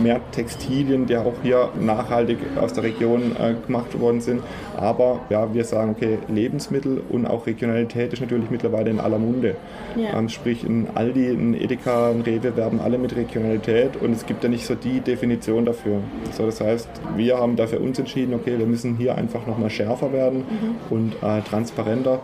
mehr 0.00 0.20
Textilien, 0.32 1.06
die 1.06 1.16
auch 1.16 1.34
hier 1.42 1.70
nachhaltig 1.80 2.38
aus 2.60 2.72
der 2.72 2.84
Region 2.84 3.32
äh, 3.38 3.54
gemacht 3.66 3.98
worden 3.98 4.20
sind. 4.20 4.42
Aber 4.76 5.20
ja, 5.30 5.52
wir 5.52 5.64
sagen, 5.64 5.92
okay, 5.96 6.18
Lebensmittel 6.28 7.02
und 7.08 7.26
auch 7.26 7.46
Regionalität 7.46 8.12
ist 8.12 8.20
natürlich 8.20 8.50
mittlerweile 8.50 8.90
in 8.90 9.00
aller 9.00 9.18
Munde. 9.18 9.56
Ja. 9.96 10.18
Ähm, 10.18 10.28
sprich, 10.28 10.62
ein 10.64 10.88
Aldi, 10.94 11.28
ein 11.28 11.54
Edeka, 11.54 12.10
ein 12.10 12.20
Rewe 12.20 12.56
werben 12.56 12.80
alle 12.80 12.98
mit 12.98 13.16
Regionalität 13.16 13.96
und 13.96 14.12
es 14.12 14.26
gibt 14.26 14.42
ja 14.42 14.50
nicht 14.50 14.66
so 14.66 14.74
die 14.74 15.00
Definition 15.00 15.64
dafür. 15.64 16.00
So, 16.32 16.46
das 16.46 16.60
heißt, 16.60 16.88
wir 17.16 17.38
haben 17.38 17.56
dafür 17.56 17.80
uns 17.80 17.98
entschieden, 17.98 18.34
okay, 18.34 18.58
wir 18.58 18.66
müssen 18.66 18.96
hier 18.96 19.16
einfach 19.16 19.46
nochmal 19.46 19.70
schärfer 19.70 20.12
werden 20.12 20.38
mhm. 20.38 20.76
Und 20.90 21.14
äh, 21.22 21.40
transparenter, 21.42 22.20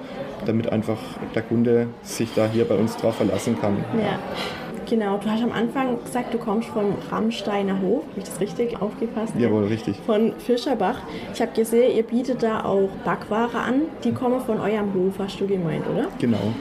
damit 0.46 0.70
einfach 0.72 0.98
der 1.34 1.42
Kunde 1.42 1.88
sich 2.02 2.30
da 2.34 2.46
hier 2.46 2.64
bei 2.64 2.76
uns 2.76 2.96
drauf 2.96 3.16
verlassen 3.16 3.60
kann. 3.60 3.84
Ja. 3.94 4.18
Genau, 4.88 5.18
du 5.18 5.28
hast 5.30 5.42
am 5.42 5.52
Anfang 5.52 6.02
gesagt, 6.02 6.32
du 6.32 6.38
kommst 6.38 6.68
vom 6.68 6.94
Rammsteiner 7.10 7.78
Hof. 7.82 8.04
Habe 8.10 8.20
ich 8.20 8.24
das 8.24 8.40
richtig 8.40 8.80
aufgepasst? 8.80 9.34
Jawohl, 9.36 9.64
richtig. 9.66 9.96
Von 10.06 10.32
Fischerbach. 10.38 11.00
Ich 11.34 11.42
habe 11.42 11.52
gesehen, 11.52 11.94
ihr 11.94 12.04
bietet 12.04 12.42
da 12.42 12.64
auch 12.64 12.88
Backware 13.04 13.58
an. 13.58 13.82
Die 14.02 14.12
kommen 14.12 14.40
von 14.40 14.58
eurem 14.58 14.94
Hof, 14.94 15.18
hast 15.18 15.38
du 15.40 15.46
gemeint, 15.46 15.84
oder? 15.92 16.06
Genau. 16.18 16.54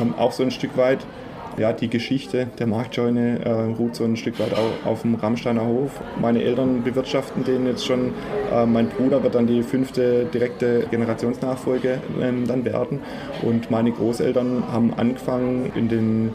Haben 0.00 0.12
auch 0.18 0.32
so 0.32 0.42
ein 0.42 0.50
Stück 0.50 0.76
weit 0.76 0.98
ja, 1.58 1.72
die 1.72 1.88
Geschichte 1.88 2.46
der 2.58 2.66
Marktscheune 2.66 3.40
äh, 3.44 3.50
ruht 3.50 3.96
so 3.96 4.04
ein 4.04 4.16
Stück 4.16 4.38
weit 4.38 4.52
auf, 4.52 4.86
auf 4.86 5.02
dem 5.02 5.14
Rammsteiner 5.14 5.64
Hof. 5.66 6.00
Meine 6.20 6.42
Eltern 6.42 6.82
bewirtschaften 6.82 7.44
den 7.44 7.66
jetzt 7.66 7.86
schon. 7.86 8.12
Äh, 8.52 8.66
mein 8.66 8.88
Bruder 8.88 9.22
wird 9.22 9.34
dann 9.34 9.46
die 9.46 9.62
fünfte 9.62 10.26
direkte 10.26 10.86
Generationsnachfolge 10.90 12.00
äh, 12.20 12.46
dann 12.46 12.64
werden. 12.64 13.00
Und 13.42 13.70
meine 13.70 13.90
Großeltern 13.90 14.64
haben 14.70 14.94
angefangen 14.94 15.72
in 15.74 15.88
den 15.88 16.30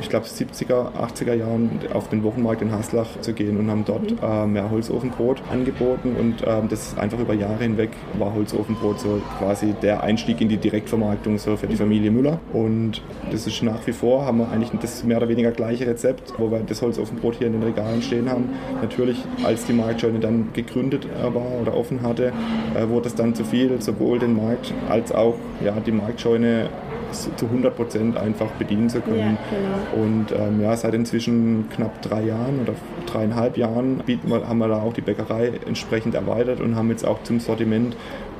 ich 0.00 0.08
glaube, 0.08 0.26
70er, 0.26 0.92
80er 0.94 1.34
Jahren 1.34 1.80
auf 1.92 2.08
den 2.08 2.22
Wochenmarkt 2.22 2.62
in 2.62 2.72
Haslach 2.72 3.20
zu 3.20 3.32
gehen 3.32 3.58
und 3.58 3.70
haben 3.70 3.84
dort 3.84 4.10
mhm. 4.10 4.18
ähm, 4.22 4.56
ja, 4.56 4.70
Holzofenbrot 4.70 5.42
angeboten 5.50 6.16
und 6.18 6.44
ähm, 6.46 6.68
das 6.68 6.96
einfach 6.98 7.18
über 7.18 7.34
Jahre 7.34 7.62
hinweg 7.62 7.90
war 8.18 8.34
Holzofenbrot 8.34 9.00
so 9.00 9.20
quasi 9.38 9.74
der 9.82 10.02
Einstieg 10.02 10.40
in 10.40 10.48
die 10.48 10.56
Direktvermarktung 10.56 11.38
so 11.38 11.56
für 11.56 11.66
die 11.66 11.76
Familie 11.76 12.10
Müller 12.10 12.40
und 12.52 13.02
das 13.30 13.46
ist 13.46 13.62
nach 13.62 13.86
wie 13.86 13.92
vor, 13.92 14.24
haben 14.24 14.38
wir 14.38 14.50
eigentlich 14.50 14.70
das 14.80 15.04
mehr 15.04 15.16
oder 15.16 15.28
weniger 15.28 15.50
gleiche 15.50 15.86
Rezept, 15.86 16.34
wo 16.38 16.50
wir 16.50 16.60
das 16.60 16.82
Holzofenbrot 16.82 17.36
hier 17.36 17.46
in 17.46 17.54
den 17.54 17.62
Regalen 17.62 18.02
stehen 18.02 18.30
haben. 18.30 18.50
Natürlich, 18.80 19.24
als 19.44 19.64
die 19.66 19.72
Marktscheune 19.72 20.18
dann 20.20 20.48
gegründet 20.52 21.06
äh, 21.06 21.34
war 21.34 21.60
oder 21.60 21.76
offen 21.76 22.02
hatte, 22.02 22.32
äh, 22.74 22.88
wurde 22.88 23.08
es 23.08 23.14
dann 23.14 23.34
zu 23.34 23.44
viel, 23.44 23.80
sowohl 23.80 24.18
den 24.18 24.36
Markt 24.36 24.72
als 24.88 25.12
auch 25.12 25.34
ja, 25.64 25.74
die 25.80 25.92
Marktscheune 25.92 26.68
zu 27.12 27.46
100 27.46 27.74
Prozent 27.74 28.16
einfach 28.16 28.48
bedienen 28.52 28.88
zu 28.88 29.00
können. 29.00 29.38
Ja, 29.52 29.58
genau. 29.58 30.04
Und 30.04 30.32
ähm, 30.32 30.60
ja, 30.60 30.76
seit 30.76 30.94
inzwischen 30.94 31.68
knapp 31.70 32.00
drei 32.02 32.24
Jahren 32.24 32.60
oder 32.60 32.74
dreieinhalb 33.06 33.56
Jahren 33.56 33.98
bieten 33.98 34.30
wir, 34.30 34.48
haben 34.48 34.58
wir 34.58 34.68
da 34.68 34.80
auch 34.80 34.92
die 34.92 35.00
Bäckerei 35.00 35.52
entsprechend 35.66 36.14
erweitert 36.14 36.60
und 36.60 36.76
haben 36.76 36.90
jetzt 36.90 37.06
auch 37.06 37.22
zum 37.22 37.40
Sortiment 37.40 37.96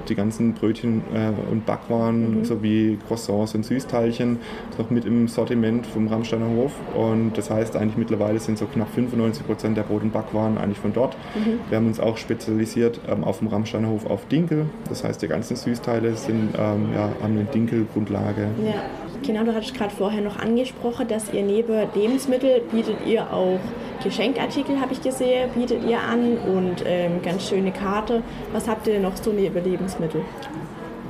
die 0.08 0.14
ganzen 0.14 0.54
Brötchen 0.54 1.02
äh, 1.14 1.30
und 1.50 1.66
Backwaren 1.66 2.38
mhm. 2.38 2.44
sowie 2.44 2.98
Croissants 3.06 3.54
und 3.54 3.64
Süßteilchen 3.64 4.38
noch 4.78 4.90
mit 4.90 5.04
im 5.04 5.28
Sortiment 5.28 5.86
vom 5.86 6.08
Rammsteiner 6.08 6.48
Hof. 6.48 6.72
Und 6.94 7.36
das 7.36 7.50
heißt 7.50 7.76
eigentlich 7.76 7.96
mittlerweile 7.96 8.38
sind 8.38 8.58
so 8.58 8.66
knapp 8.66 8.88
95 8.94 9.46
Prozent 9.46 9.76
der 9.76 9.82
Brot- 9.82 10.02
und 10.02 10.12
Backwaren 10.12 10.58
eigentlich 10.58 10.78
von 10.78 10.92
dort. 10.92 11.16
Mhm. 11.34 11.60
Wir 11.68 11.78
haben 11.78 11.86
uns 11.86 12.00
auch 12.00 12.16
spezialisiert 12.16 13.00
ähm, 13.08 13.24
auf 13.24 13.38
dem 13.38 13.48
Rammsteiner 13.48 13.88
Hof 13.88 14.06
auf 14.06 14.26
Dinkel. 14.28 14.66
Das 14.88 15.04
heißt, 15.04 15.22
die 15.22 15.28
ganzen 15.28 15.56
Süßteile 15.56 16.14
sind, 16.16 16.54
ähm, 16.56 16.88
ja, 16.94 17.10
haben 17.22 17.34
eine 17.34 17.44
Dinkelgrundlage. 17.44 18.48
Ja. 18.64 19.07
Genau, 19.24 19.44
du 19.44 19.54
hattest 19.54 19.74
gerade 19.74 19.94
vorher 19.94 20.20
noch 20.20 20.38
angesprochen, 20.38 21.08
dass 21.08 21.32
ihr 21.32 21.42
neben 21.42 21.88
Lebensmittel 21.94 22.62
bietet 22.70 22.96
ihr 23.06 23.32
auch 23.32 23.58
Geschenkartikel, 24.02 24.80
habe 24.80 24.92
ich 24.92 25.02
gesehen, 25.02 25.50
bietet 25.54 25.84
ihr 25.84 26.00
an 26.00 26.38
und 26.38 26.84
ähm, 26.86 27.20
ganz 27.22 27.48
schöne 27.48 27.72
Karte. 27.72 28.22
Was 28.52 28.68
habt 28.68 28.86
ihr 28.86 29.00
noch 29.00 29.16
so 29.16 29.32
neben 29.32 29.62
Lebensmittel? 29.62 30.22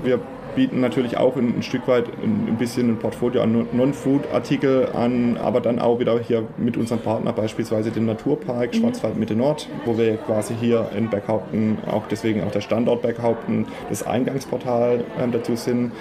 Wir 0.02 0.20
bieten 0.58 0.80
natürlich 0.80 1.16
auch 1.16 1.36
ein, 1.36 1.58
ein 1.58 1.62
Stück 1.62 1.86
weit 1.86 2.06
ein, 2.20 2.48
ein, 2.48 2.56
bisschen 2.58 2.88
ein 2.88 2.98
Portfolio 2.98 3.42
an 3.42 3.68
Non-Food-Artikel 3.70 4.88
an, 4.92 5.36
aber 5.36 5.60
dann 5.60 5.78
auch 5.78 6.00
wieder 6.00 6.18
hier 6.18 6.48
mit 6.56 6.76
unserem 6.76 7.00
Partner, 7.00 7.32
beispielsweise 7.32 7.92
dem 7.92 8.06
Naturpark 8.06 8.74
mhm. 8.74 8.78
Schwarzwald 8.78 9.16
Mitte 9.16 9.36
Nord, 9.36 9.68
wo 9.84 9.96
wir 9.96 10.16
quasi 10.16 10.54
hier 10.60 10.90
in 10.96 11.10
Berghaupten, 11.10 11.78
auch 11.88 12.08
deswegen 12.10 12.42
auch 12.42 12.50
der 12.50 12.60
Standort 12.60 13.02
Berghaupten, 13.02 13.66
das 13.88 14.04
Eingangsportal 14.04 15.04
äh, 15.16 15.28
dazu 15.30 15.54
sind. 15.54 15.92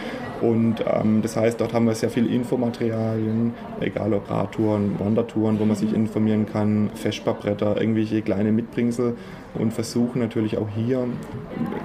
Und 0.41 0.77
ähm, 0.91 1.21
das 1.21 1.37
heißt, 1.37 1.61
dort 1.61 1.73
haben 1.73 1.85
wir 1.85 1.93
sehr 1.93 2.09
viel 2.09 2.25
Infomaterialien, 2.25 3.53
egal 3.79 4.11
ob 4.15 4.27
Radtouren, 4.27 4.99
Wandertouren, 4.99 5.59
wo 5.59 5.65
man 5.65 5.75
sich 5.75 5.93
informieren 5.93 6.47
kann, 6.47 6.89
Feschbarbretter, 6.95 7.79
irgendwelche 7.79 8.23
kleine 8.23 8.51
Mitbringsel 8.51 9.17
und 9.53 9.73
versuchen 9.73 10.19
natürlich 10.19 10.57
auch 10.57 10.67
hier 10.75 11.07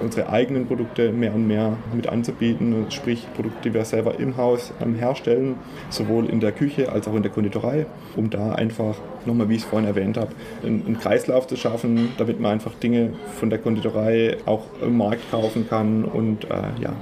unsere 0.01 0.29
eigenen 0.29 0.67
Produkte 0.67 1.11
mehr 1.11 1.33
und 1.33 1.47
mehr 1.47 1.77
mit 1.93 2.07
anzubieten, 2.07 2.85
sprich 2.89 3.27
Produkte, 3.33 3.69
die 3.69 3.73
wir 3.73 3.85
selber 3.85 4.19
im 4.19 4.37
Haus 4.37 4.73
ähm, 4.81 4.95
herstellen, 4.95 5.55
sowohl 5.89 6.25
in 6.27 6.39
der 6.39 6.51
Küche 6.51 6.91
als 6.91 7.07
auch 7.07 7.15
in 7.15 7.23
der 7.23 7.31
Konditorei, 7.31 7.85
um 8.15 8.29
da 8.29 8.53
einfach, 8.53 8.95
nochmal 9.25 9.49
wie 9.49 9.55
ich 9.55 9.63
es 9.63 9.67
vorhin 9.67 9.87
erwähnt 9.87 10.17
habe, 10.17 10.31
einen 10.63 10.97
Kreislauf 10.99 11.47
zu 11.47 11.55
schaffen, 11.55 12.09
damit 12.17 12.39
man 12.39 12.53
einfach 12.53 12.73
Dinge 12.75 13.13
von 13.39 13.49
der 13.49 13.59
Konditorei 13.59 14.37
auch 14.45 14.65
im 14.81 14.97
Markt 14.97 15.29
kaufen 15.31 15.67
kann 15.67 16.05
und 16.05 16.45
äh, 16.45 16.81
ja, 16.81 16.93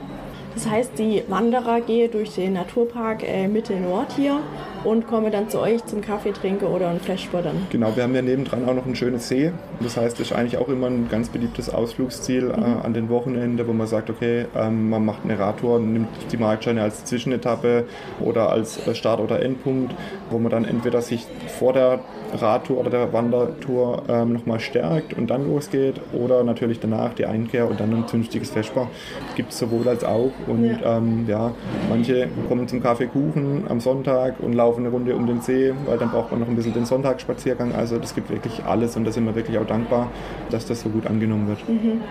das 0.53 0.69
heißt, 0.69 0.99
die 0.99 1.23
Wanderer 1.27 1.81
gehen 1.81 2.11
durch 2.11 2.35
den 2.35 2.53
Naturpark 2.53 3.23
äh, 3.23 3.47
Mitte 3.47 3.73
Nord 3.75 4.13
hier 4.13 4.39
und 4.83 5.07
kommen 5.07 5.31
dann 5.31 5.49
zu 5.49 5.59
euch 5.59 5.85
zum 5.85 6.01
Kaffee 6.01 6.31
trinken 6.31 6.65
oder 6.65 6.89
ein 6.89 6.99
dann. 7.43 7.67
Genau, 7.69 7.95
wir 7.95 8.03
haben 8.03 8.15
ja 8.15 8.21
nebendran 8.21 8.67
auch 8.67 8.73
noch 8.73 8.85
ein 8.85 8.95
schönes 8.95 9.27
See. 9.27 9.51
Das 9.79 9.97
heißt, 9.97 10.19
das 10.19 10.27
ist 10.27 10.33
eigentlich 10.33 10.57
auch 10.57 10.69
immer 10.69 10.87
ein 10.87 11.07
ganz 11.09 11.29
beliebtes 11.29 11.69
Ausflugsziel 11.69 12.49
äh, 12.49 12.57
mhm. 12.57 12.63
äh, 12.63 12.85
an 12.85 12.93
den 12.93 13.09
Wochenenden, 13.09 13.67
wo 13.67 13.73
man 13.73 13.87
sagt, 13.87 14.09
okay, 14.09 14.45
ähm, 14.55 14.89
man 14.89 15.05
macht 15.05 15.23
eine 15.23 15.37
Radtour, 15.37 15.79
nimmt 15.79 16.09
die 16.31 16.37
Marktscheine 16.37 16.81
als 16.81 17.05
Zwischenetappe 17.05 17.85
oder 18.19 18.49
als 18.49 18.85
äh, 18.87 18.95
Start- 18.95 19.19
oder 19.19 19.41
Endpunkt, 19.41 19.93
wo 20.29 20.39
man 20.39 20.51
dann 20.51 20.65
entweder 20.65 21.01
sich 21.01 21.27
vor 21.59 21.73
der 21.73 21.99
Radtour 22.33 22.79
oder 22.79 22.89
der 22.89 23.13
Wandertour 23.13 24.03
ähm, 24.07 24.33
nochmal 24.33 24.59
stärkt 24.59 25.13
und 25.13 25.29
dann 25.29 25.47
losgeht 25.47 25.95
oder 26.13 26.43
natürlich 26.43 26.79
danach 26.79 27.13
die 27.13 27.25
Einkehr 27.25 27.69
und 27.69 27.79
dann 27.79 27.93
ein 27.93 28.07
zünftiges 28.07 28.51
Vesper. 28.51 28.87
Gibt 29.35 29.51
es 29.51 29.59
sowohl 29.59 29.87
als 29.87 30.03
auch 30.03 30.31
und 30.47 30.65
ja. 30.65 30.97
Ähm, 30.97 31.25
ja, 31.27 31.51
manche 31.89 32.27
kommen 32.47 32.67
zum 32.67 32.81
Kaffeekuchen 32.81 33.65
am 33.69 33.79
Sonntag 33.79 34.35
und 34.39 34.53
laufen 34.53 34.81
eine 34.81 34.89
Runde 34.89 35.15
um 35.15 35.27
den 35.27 35.41
See, 35.41 35.73
weil 35.85 35.97
dann 35.97 36.09
braucht 36.09 36.31
man 36.31 36.39
noch 36.39 36.47
ein 36.47 36.55
bisschen 36.55 36.73
den 36.73 36.85
Sonntagsspaziergang. 36.85 37.73
Also 37.75 37.97
das 37.97 38.15
gibt 38.15 38.29
wirklich 38.29 38.63
alles 38.65 38.95
und 38.95 39.05
da 39.05 39.11
sind 39.11 39.25
wir 39.25 39.35
wirklich 39.35 39.57
auch 39.57 39.65
dankbar, 39.65 40.09
dass 40.49 40.65
das 40.65 40.81
so 40.81 40.89
gut 40.89 41.07
angenommen 41.07 41.47
wird. 41.47 41.69
Mhm. 41.69 42.01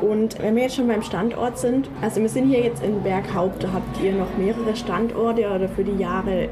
Und 0.00 0.40
wenn 0.42 0.56
wir 0.56 0.64
jetzt 0.64 0.76
schon 0.76 0.88
beim 0.88 1.02
Standort 1.02 1.58
sind, 1.58 1.88
also 2.00 2.20
wir 2.20 2.28
sind 2.28 2.48
hier 2.48 2.60
jetzt 2.60 2.82
in 2.82 3.02
Berghaupt, 3.02 3.66
habt 3.72 4.02
ihr 4.02 4.12
noch 4.12 4.36
mehrere 4.38 4.74
Standorte 4.74 5.48
oder 5.48 5.68
für 5.68 5.84
die 5.84 6.00
Jahre, 6.00 6.48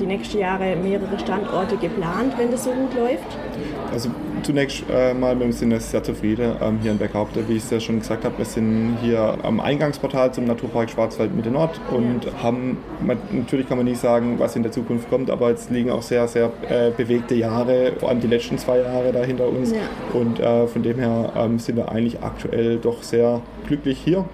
die 0.00 0.06
nächsten 0.06 0.38
Jahre 0.38 0.76
mehrere 0.76 1.18
Standorte 1.18 1.76
geplant, 1.76 2.34
wenn 2.36 2.50
das 2.50 2.64
so 2.64 2.70
gut 2.70 2.94
läuft? 2.94 3.38
Also 3.92 4.10
zunächst 4.42 4.84
äh, 4.90 5.14
mal, 5.14 5.38
wir 5.38 5.52
sind 5.52 5.80
sehr 5.80 6.02
zufrieden 6.02 6.52
ähm, 6.60 6.78
hier 6.82 6.92
in 6.92 6.98
Berghaupte. 6.98 7.48
Wie 7.48 7.56
ich 7.56 7.64
es 7.64 7.70
ja 7.70 7.80
schon 7.80 8.00
gesagt 8.00 8.24
habe, 8.24 8.38
wir 8.38 8.44
sind 8.44 8.98
hier 9.02 9.36
am 9.42 9.60
Eingangsportal 9.60 10.32
zum 10.32 10.44
Naturpark 10.44 10.90
Schwarzwald 10.90 11.34
Mitte 11.34 11.50
Nord 11.50 11.80
und 11.90 12.26
haben, 12.42 12.78
man, 13.00 13.18
natürlich 13.30 13.68
kann 13.68 13.78
man 13.78 13.86
nicht 13.86 14.00
sagen, 14.00 14.38
was 14.38 14.56
in 14.56 14.62
der 14.62 14.72
Zukunft 14.72 15.08
kommt, 15.10 15.30
aber 15.30 15.50
jetzt 15.50 15.70
liegen 15.70 15.90
auch 15.90 16.02
sehr, 16.02 16.28
sehr 16.28 16.50
äh, 16.68 16.90
bewegte 16.90 17.34
Jahre, 17.34 17.92
vor 17.98 18.08
allem 18.08 18.20
die 18.20 18.26
letzten 18.26 18.58
zwei 18.58 18.78
Jahre 18.78 19.12
da 19.12 19.22
hinter 19.22 19.48
uns. 19.48 19.72
Ja. 19.72 19.78
Und 20.12 20.40
äh, 20.40 20.66
von 20.66 20.82
dem 20.82 20.98
her 20.98 21.32
ähm, 21.36 21.58
sind 21.58 21.76
wir 21.76 21.90
eigentlich 21.90 22.22
aktuell 22.22 22.78
doch 22.78 23.02
sehr 23.02 23.40
glücklich 23.66 23.98
hier. 24.04 24.24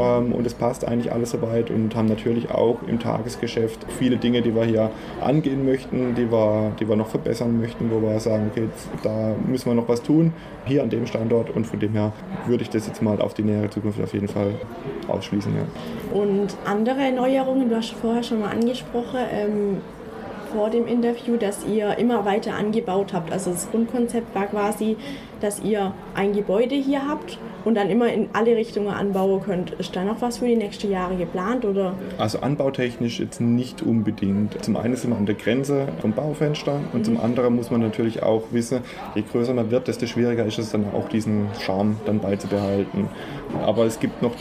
Ähm, 0.00 0.32
und 0.32 0.46
es 0.46 0.54
passt 0.54 0.86
eigentlich 0.86 1.12
alles 1.12 1.30
soweit 1.30 1.70
und 1.70 1.94
haben 1.94 2.08
natürlich 2.08 2.50
auch 2.50 2.78
im 2.86 2.98
Tagesgeschäft 2.98 3.86
viele 3.98 4.16
Dinge, 4.16 4.42
die 4.42 4.54
wir 4.54 4.64
hier 4.64 4.90
angehen 5.20 5.64
möchten, 5.64 6.14
die 6.14 6.30
wir, 6.30 6.72
die 6.78 6.88
wir 6.88 6.96
noch 6.96 7.08
verbessern 7.08 7.60
möchten, 7.60 7.90
wo 7.90 8.00
wir 8.00 8.18
sagen, 8.20 8.50
okay, 8.50 8.68
da 9.02 9.34
müssen 9.46 9.70
wir 9.70 9.74
noch 9.74 9.88
was 9.88 10.02
tun, 10.02 10.32
hier 10.64 10.82
an 10.82 10.90
dem 10.90 11.06
Standort 11.06 11.50
und 11.50 11.66
von 11.66 11.78
dem 11.78 11.92
her 11.92 12.12
würde 12.46 12.62
ich 12.62 12.70
das 12.70 12.86
jetzt 12.86 13.02
mal 13.02 13.20
auf 13.20 13.34
die 13.34 13.42
nähere 13.42 13.70
Zukunft 13.70 14.00
auf 14.00 14.14
jeden 14.14 14.28
Fall 14.28 14.54
ausschließen. 15.08 15.52
Ja. 15.54 16.18
Und 16.18 16.56
andere 16.64 17.12
Neuerungen, 17.12 17.68
du 17.68 17.76
hast 17.76 17.92
vorher 17.92 18.22
schon 18.22 18.40
mal 18.40 18.50
angesprochen, 18.50 19.18
ähm 19.32 19.76
vor 20.52 20.70
dem 20.70 20.86
Interview, 20.86 21.36
dass 21.36 21.64
ihr 21.66 21.98
immer 21.98 22.24
weiter 22.24 22.54
angebaut 22.54 23.12
habt. 23.12 23.32
Also 23.32 23.52
das 23.52 23.70
Grundkonzept 23.70 24.34
war 24.34 24.46
quasi, 24.46 24.96
dass 25.42 25.60
ihr 25.60 25.92
ein 26.14 26.32
Gebäude 26.32 26.74
hier 26.74 27.06
habt 27.06 27.38
und 27.64 27.74
dann 27.74 27.90
immer 27.90 28.12
in 28.12 28.28
alle 28.32 28.56
Richtungen 28.56 28.88
anbauen 28.88 29.42
könnt. 29.42 29.72
Ist 29.72 29.94
da 29.94 30.04
noch 30.04 30.20
was 30.20 30.38
für 30.38 30.46
die 30.46 30.56
nächsten 30.56 30.90
Jahre 30.90 31.16
geplant? 31.16 31.64
Oder? 31.64 31.94
Also 32.18 32.40
anbautechnisch 32.40 33.20
jetzt 33.20 33.40
nicht 33.40 33.82
unbedingt. 33.82 34.62
Zum 34.64 34.76
einen 34.76 34.96
sind 34.96 35.10
wir 35.10 35.16
an 35.16 35.26
der 35.26 35.34
Grenze 35.34 35.88
vom 36.00 36.12
Baufenster 36.12 36.80
und 36.92 37.00
mhm. 37.00 37.04
zum 37.04 37.20
anderen 37.20 37.56
muss 37.56 37.70
man 37.70 37.80
natürlich 37.80 38.22
auch 38.22 38.44
wissen, 38.50 38.80
je 39.14 39.22
größer 39.22 39.54
man 39.54 39.70
wird, 39.70 39.88
desto 39.88 40.06
schwieriger 40.06 40.44
ist 40.44 40.58
es 40.58 40.70
dann 40.70 40.86
auch 40.92 41.08
diesen 41.08 41.48
Charme 41.60 41.96
dann 42.04 42.20
beizubehalten. 42.20 43.08
Aber 43.64 43.84
es 43.84 44.00
gibt 44.00 44.22
noch 44.22 44.32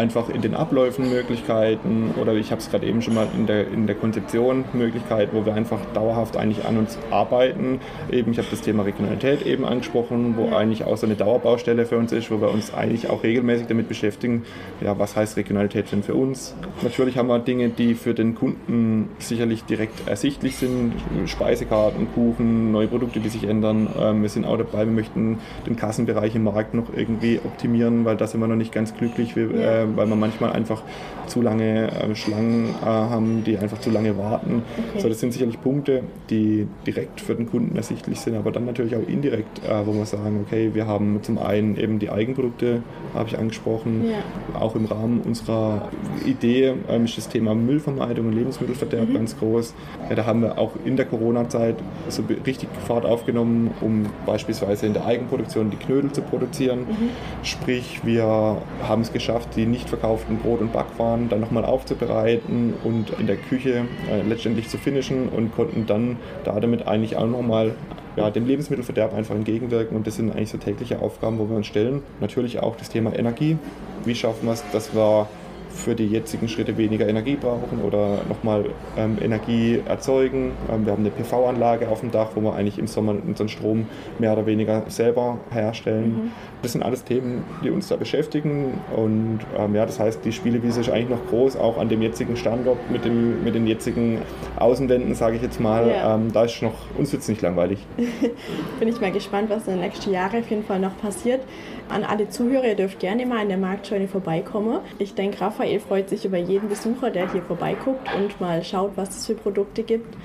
einfach 0.00 0.30
in 0.30 0.40
den 0.40 0.54
Abläufen 0.54 1.10
Möglichkeiten 1.10 2.14
oder 2.18 2.32
ich 2.34 2.50
habe 2.50 2.60
es 2.60 2.70
gerade 2.70 2.86
eben 2.86 3.02
schon 3.02 3.14
mal 3.14 3.28
in 3.36 3.46
der, 3.46 3.68
in 3.68 3.86
der 3.86 3.96
Konzeption 3.96 4.64
Möglichkeiten, 4.72 5.36
wo 5.36 5.44
wir 5.44 5.54
einfach 5.54 5.78
dauerhaft 5.92 6.38
eigentlich 6.38 6.64
an 6.64 6.78
uns 6.78 6.98
arbeiten. 7.10 7.80
Eben, 8.10 8.32
ich 8.32 8.38
habe 8.38 8.48
das 8.50 8.62
Thema 8.62 8.84
Regionalität 8.84 9.44
eben 9.44 9.66
angesprochen, 9.66 10.34
wo 10.36 10.54
eigentlich 10.56 10.84
auch 10.84 10.96
so 10.96 11.06
eine 11.06 11.16
Dauerbaustelle 11.16 11.84
für 11.84 11.98
uns 11.98 12.12
ist, 12.12 12.30
wo 12.30 12.40
wir 12.40 12.50
uns 12.50 12.72
eigentlich 12.72 13.10
auch 13.10 13.22
regelmäßig 13.22 13.66
damit 13.66 13.88
beschäftigen, 13.88 14.44
ja, 14.80 14.98
was 14.98 15.16
heißt 15.16 15.36
Regionalität 15.36 15.92
denn 15.92 16.02
für 16.02 16.14
uns? 16.14 16.54
Natürlich 16.82 17.18
haben 17.18 17.28
wir 17.28 17.38
Dinge, 17.38 17.68
die 17.68 17.94
für 17.94 18.14
den 18.14 18.34
Kunden 18.34 19.10
sicherlich 19.18 19.64
direkt 19.64 20.08
ersichtlich 20.08 20.56
sind, 20.56 20.94
Speisekarten, 21.26 22.08
Kuchen, 22.14 22.72
neue 22.72 22.88
Produkte, 22.88 23.20
die 23.20 23.28
sich 23.28 23.44
ändern. 23.44 23.88
Ähm, 24.00 24.22
wir 24.22 24.30
sind 24.30 24.46
auch 24.46 24.56
dabei, 24.56 24.86
wir 24.86 24.92
möchten 24.92 25.38
den 25.66 25.76
Kassenbereich 25.76 26.34
im 26.34 26.44
Markt 26.44 26.72
noch 26.72 26.86
irgendwie 26.96 27.38
optimieren, 27.44 28.06
weil 28.06 28.16
da 28.16 28.26
sind 28.26 28.40
wir 28.40 28.48
noch 28.48 28.56
nicht 28.56 28.72
ganz 28.72 28.96
glücklich. 28.96 29.36
Wir, 29.36 29.50
äh, 29.50 29.89
weil 29.96 30.06
wir 30.06 30.16
manchmal 30.16 30.52
einfach 30.52 30.82
zu 31.26 31.40
lange 31.40 31.90
äh, 31.90 32.14
Schlangen 32.14 32.74
äh, 32.82 32.84
haben, 32.84 33.44
die 33.44 33.56
einfach 33.56 33.78
zu 33.78 33.90
lange 33.90 34.18
warten. 34.18 34.62
Okay. 34.90 35.00
So, 35.00 35.08
das 35.08 35.20
sind 35.20 35.32
sicherlich 35.32 35.60
Punkte, 35.60 36.02
die 36.28 36.66
direkt 36.86 37.20
für 37.20 37.34
den 37.34 37.48
Kunden 37.48 37.76
ersichtlich 37.76 38.20
sind, 38.20 38.36
aber 38.36 38.50
dann 38.50 38.66
natürlich 38.66 38.96
auch 38.96 39.06
indirekt, 39.06 39.60
äh, 39.64 39.86
wo 39.86 39.94
wir 39.94 40.04
sagen, 40.06 40.44
okay, 40.46 40.70
wir 40.74 40.86
haben 40.86 41.20
zum 41.22 41.38
einen 41.38 41.76
eben 41.76 41.98
die 41.98 42.10
Eigenprodukte, 42.10 42.82
habe 43.14 43.28
ich 43.28 43.38
angesprochen, 43.38 44.10
ja. 44.10 44.60
auch 44.60 44.74
im 44.74 44.86
Rahmen 44.86 45.20
unserer 45.20 45.88
Idee 46.26 46.74
ähm, 46.88 47.04
ist 47.04 47.16
das 47.16 47.28
Thema 47.28 47.54
Müllvermeidung 47.54 48.26
und 48.26 48.32
Lebensmittelverderb 48.32 49.08
mhm. 49.08 49.14
ganz 49.14 49.38
groß. 49.38 49.74
Ja, 50.08 50.16
da 50.16 50.26
haben 50.26 50.42
wir 50.42 50.58
auch 50.58 50.72
in 50.84 50.96
der 50.96 51.06
Corona-Zeit 51.06 51.76
so 52.08 52.24
richtig 52.44 52.68
Fahrt 52.86 53.06
aufgenommen, 53.06 53.70
um 53.80 54.06
beispielsweise 54.26 54.86
in 54.86 54.94
der 54.94 55.06
Eigenproduktion 55.06 55.70
die 55.70 55.76
Knödel 55.76 56.10
zu 56.12 56.22
produzieren. 56.22 56.80
Mhm. 56.80 57.10
Sprich, 57.42 58.00
wir 58.04 58.58
haben 58.82 59.02
es 59.02 59.12
geschafft, 59.12 59.50
die 59.56 59.66
nicht 59.66 59.79
verkauften 59.88 60.38
Brot- 60.38 60.60
und 60.60 60.72
Backwaren 60.72 61.28
dann 61.28 61.40
nochmal 61.40 61.64
aufzubereiten 61.64 62.74
und 62.84 63.10
in 63.18 63.26
der 63.26 63.36
Küche 63.36 63.86
äh, 64.10 64.22
letztendlich 64.22 64.68
zu 64.68 64.78
finishen 64.78 65.28
und 65.28 65.54
konnten 65.54 65.86
dann 65.86 66.16
da 66.44 66.58
damit 66.60 66.86
eigentlich 66.86 67.16
auch 67.16 67.26
nochmal 67.26 67.74
ja, 68.16 68.30
dem 68.30 68.46
Lebensmittelverderb 68.46 69.14
einfach 69.14 69.34
entgegenwirken. 69.34 69.96
Und 69.96 70.06
das 70.06 70.16
sind 70.16 70.32
eigentlich 70.32 70.50
so 70.50 70.58
tägliche 70.58 71.00
Aufgaben, 71.00 71.38
wo 71.38 71.48
wir 71.48 71.56
uns 71.56 71.66
stellen. 71.66 72.02
Natürlich 72.20 72.60
auch 72.60 72.76
das 72.76 72.88
Thema 72.90 73.14
Energie. 73.16 73.56
Wie 74.04 74.14
schaffen 74.14 74.46
wir 74.46 74.52
es, 74.52 74.64
dass 74.72 74.94
wir 74.94 75.28
für 75.70 75.94
die 75.94 76.06
jetzigen 76.06 76.48
Schritte 76.48 76.76
weniger 76.76 77.08
Energie 77.08 77.36
brauchen 77.36 77.82
oder 77.82 78.18
nochmal 78.28 78.66
ähm, 78.96 79.18
Energie 79.20 79.80
erzeugen. 79.86 80.52
Ähm, 80.70 80.84
wir 80.84 80.92
haben 80.92 81.02
eine 81.02 81.10
PV-Anlage 81.10 81.88
auf 81.88 82.00
dem 82.00 82.10
Dach, 82.10 82.30
wo 82.34 82.40
wir 82.42 82.54
eigentlich 82.54 82.78
im 82.78 82.86
Sommer 82.86 83.14
unseren 83.26 83.48
Strom 83.48 83.86
mehr 84.18 84.32
oder 84.32 84.46
weniger 84.46 84.84
selber 84.88 85.38
herstellen. 85.50 86.08
Mhm. 86.08 86.32
Das 86.62 86.72
sind 86.72 86.82
alles 86.82 87.04
Themen, 87.04 87.44
die 87.64 87.70
uns 87.70 87.88
da 87.88 87.96
beschäftigen 87.96 88.80
und 88.94 89.40
ähm, 89.56 89.74
ja, 89.74 89.86
das 89.86 89.98
heißt, 89.98 90.24
die 90.24 90.32
Spielewiese 90.32 90.80
ist 90.80 90.90
eigentlich 90.90 91.08
noch 91.08 91.26
groß, 91.28 91.56
auch 91.56 91.78
an 91.78 91.88
dem 91.88 92.02
jetzigen 92.02 92.36
Standort 92.36 92.78
mit, 92.90 93.04
dem, 93.04 93.42
mit 93.44 93.54
den 93.54 93.66
jetzigen 93.66 94.18
Außenwänden, 94.56 95.14
sage 95.14 95.36
ich 95.36 95.42
jetzt 95.42 95.60
mal. 95.60 95.88
Ja. 95.88 96.16
Ähm, 96.16 96.32
da 96.32 96.44
ist 96.44 96.60
noch, 96.62 96.74
uns 96.98 97.12
wird 97.12 97.22
es 97.22 97.28
nicht 97.28 97.42
langweilig. 97.42 97.86
Bin 98.78 98.88
ich 98.88 99.00
mal 99.00 99.12
gespannt, 99.12 99.50
was 99.50 99.66
in 99.66 99.74
den 99.74 99.80
nächsten 99.82 100.12
Jahren 100.12 100.40
auf 100.40 100.50
jeden 100.50 100.64
Fall 100.64 100.80
noch 100.80 100.96
passiert. 100.98 101.40
An 101.88 102.04
alle 102.04 102.28
Zuhörer, 102.28 102.66
ihr 102.66 102.74
dürft 102.76 103.00
gerne 103.00 103.26
mal 103.26 103.42
in 103.42 103.48
der 103.48 103.58
Marktscheune 103.58 104.06
vorbeikommen. 104.06 104.78
Ich 104.98 105.14
denke, 105.14 105.38
Raphael 105.60 105.80
freut 105.80 106.08
sich 106.08 106.24
über 106.24 106.38
jeden 106.38 106.70
Besucher, 106.70 107.10
der 107.10 107.30
hier 107.30 107.42
vorbeiguckt 107.42 108.08
und 108.16 108.40
mal 108.40 108.64
schaut, 108.64 108.92
was 108.96 109.10
es 109.10 109.26
für 109.26 109.34
Produkte 109.34 109.82
gibt. 109.82 110.16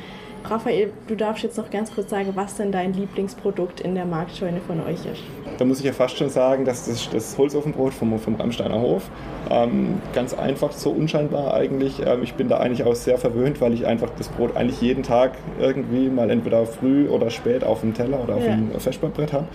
Raphael, 0.46 0.94
du 1.08 1.16
darfst 1.16 1.44
jetzt 1.44 1.58
noch 1.58 1.70
ganz 1.70 1.94
kurz 1.94 2.10
sagen, 2.10 2.32
was 2.36 2.56
denn 2.56 2.72
dein 2.72 2.94
Lieblingsprodukt 2.94 3.82
in 3.82 3.96
der 3.96 4.06
Marktscheune 4.06 4.62
von 4.66 4.80
euch 4.80 5.06
ist. 5.06 5.22
Da 5.58 5.66
muss 5.66 5.80
ich 5.80 5.86
ja 5.86 5.92
fast 5.92 6.18
schon 6.18 6.30
sagen, 6.30 6.64
dass 6.64 6.86
das 6.86 7.10
das 7.10 7.38
Holzofenbrot 7.38 7.94
vom, 7.94 8.18
vom 8.18 8.36
Ramsteiner 8.36 8.80
Hof. 8.80 9.10
Ähm, 9.50 10.02
ganz 10.14 10.34
einfach, 10.34 10.72
so 10.72 10.92
unscheinbar 10.92 11.54
eigentlich. 11.54 12.00
Ähm, 12.06 12.24
ich 12.24 12.36
bin 12.36 12.48
da 12.48 12.60
eigentlich 12.60 12.86
auch 12.86 12.96
sehr 12.96 13.18
verwöhnt, 13.18 13.60
weil 13.60 13.74
ich 13.74 13.86
einfach 13.86 14.12
das 14.18 14.30
Brot 14.30 14.56
eigentlich 14.56 14.80
jeden 14.80 15.04
Tag 15.04 15.34
irgendwie 15.60 16.08
mal 16.10 16.30
entweder 16.30 16.66
früh 16.66 17.10
oder 17.10 17.30
spät 17.30 17.66
auf 17.66 17.82
dem 17.82 17.94
Teller 17.94 18.24
oder 18.24 18.36
auf 18.36 18.46
ja. 18.46 18.56
dem 18.56 18.72
Festbackbrett 18.80 19.34
habe. 19.34 19.48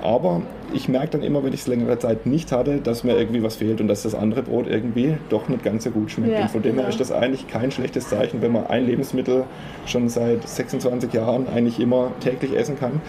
Aber 0.00 0.42
ich 0.72 0.88
merke 0.88 1.08
dann 1.08 1.22
immer, 1.22 1.42
wenn 1.44 1.52
ich 1.52 1.60
es 1.60 1.66
längere 1.66 1.98
Zeit 1.98 2.26
nicht 2.26 2.52
hatte, 2.52 2.78
dass 2.78 3.04
mir 3.04 3.16
irgendwie 3.16 3.42
was 3.42 3.56
fehlt 3.56 3.80
und 3.80 3.88
dass 3.88 4.02
das 4.02 4.14
andere 4.14 4.42
Brot 4.42 4.66
irgendwie 4.68 5.16
doch 5.28 5.48
nicht 5.48 5.62
ganz 5.62 5.84
so 5.84 5.90
gut 5.90 6.10
schmeckt. 6.10 6.32
Ja, 6.32 6.42
und 6.42 6.50
von 6.50 6.62
dem 6.62 6.72
genau. 6.72 6.82
her 6.82 6.90
ist 6.90 7.00
das 7.00 7.12
eigentlich 7.12 7.48
kein 7.48 7.70
schlechtes 7.70 8.08
Zeichen, 8.08 8.42
wenn 8.42 8.52
man 8.52 8.66
ein 8.66 8.86
Lebensmittel 8.86 9.44
schon 9.86 10.08
seit 10.08 10.46
26 10.46 11.12
Jahren 11.12 11.46
eigentlich 11.48 11.80
immer 11.80 12.12
täglich 12.20 12.56
essen 12.56 12.78
kann. 12.78 13.00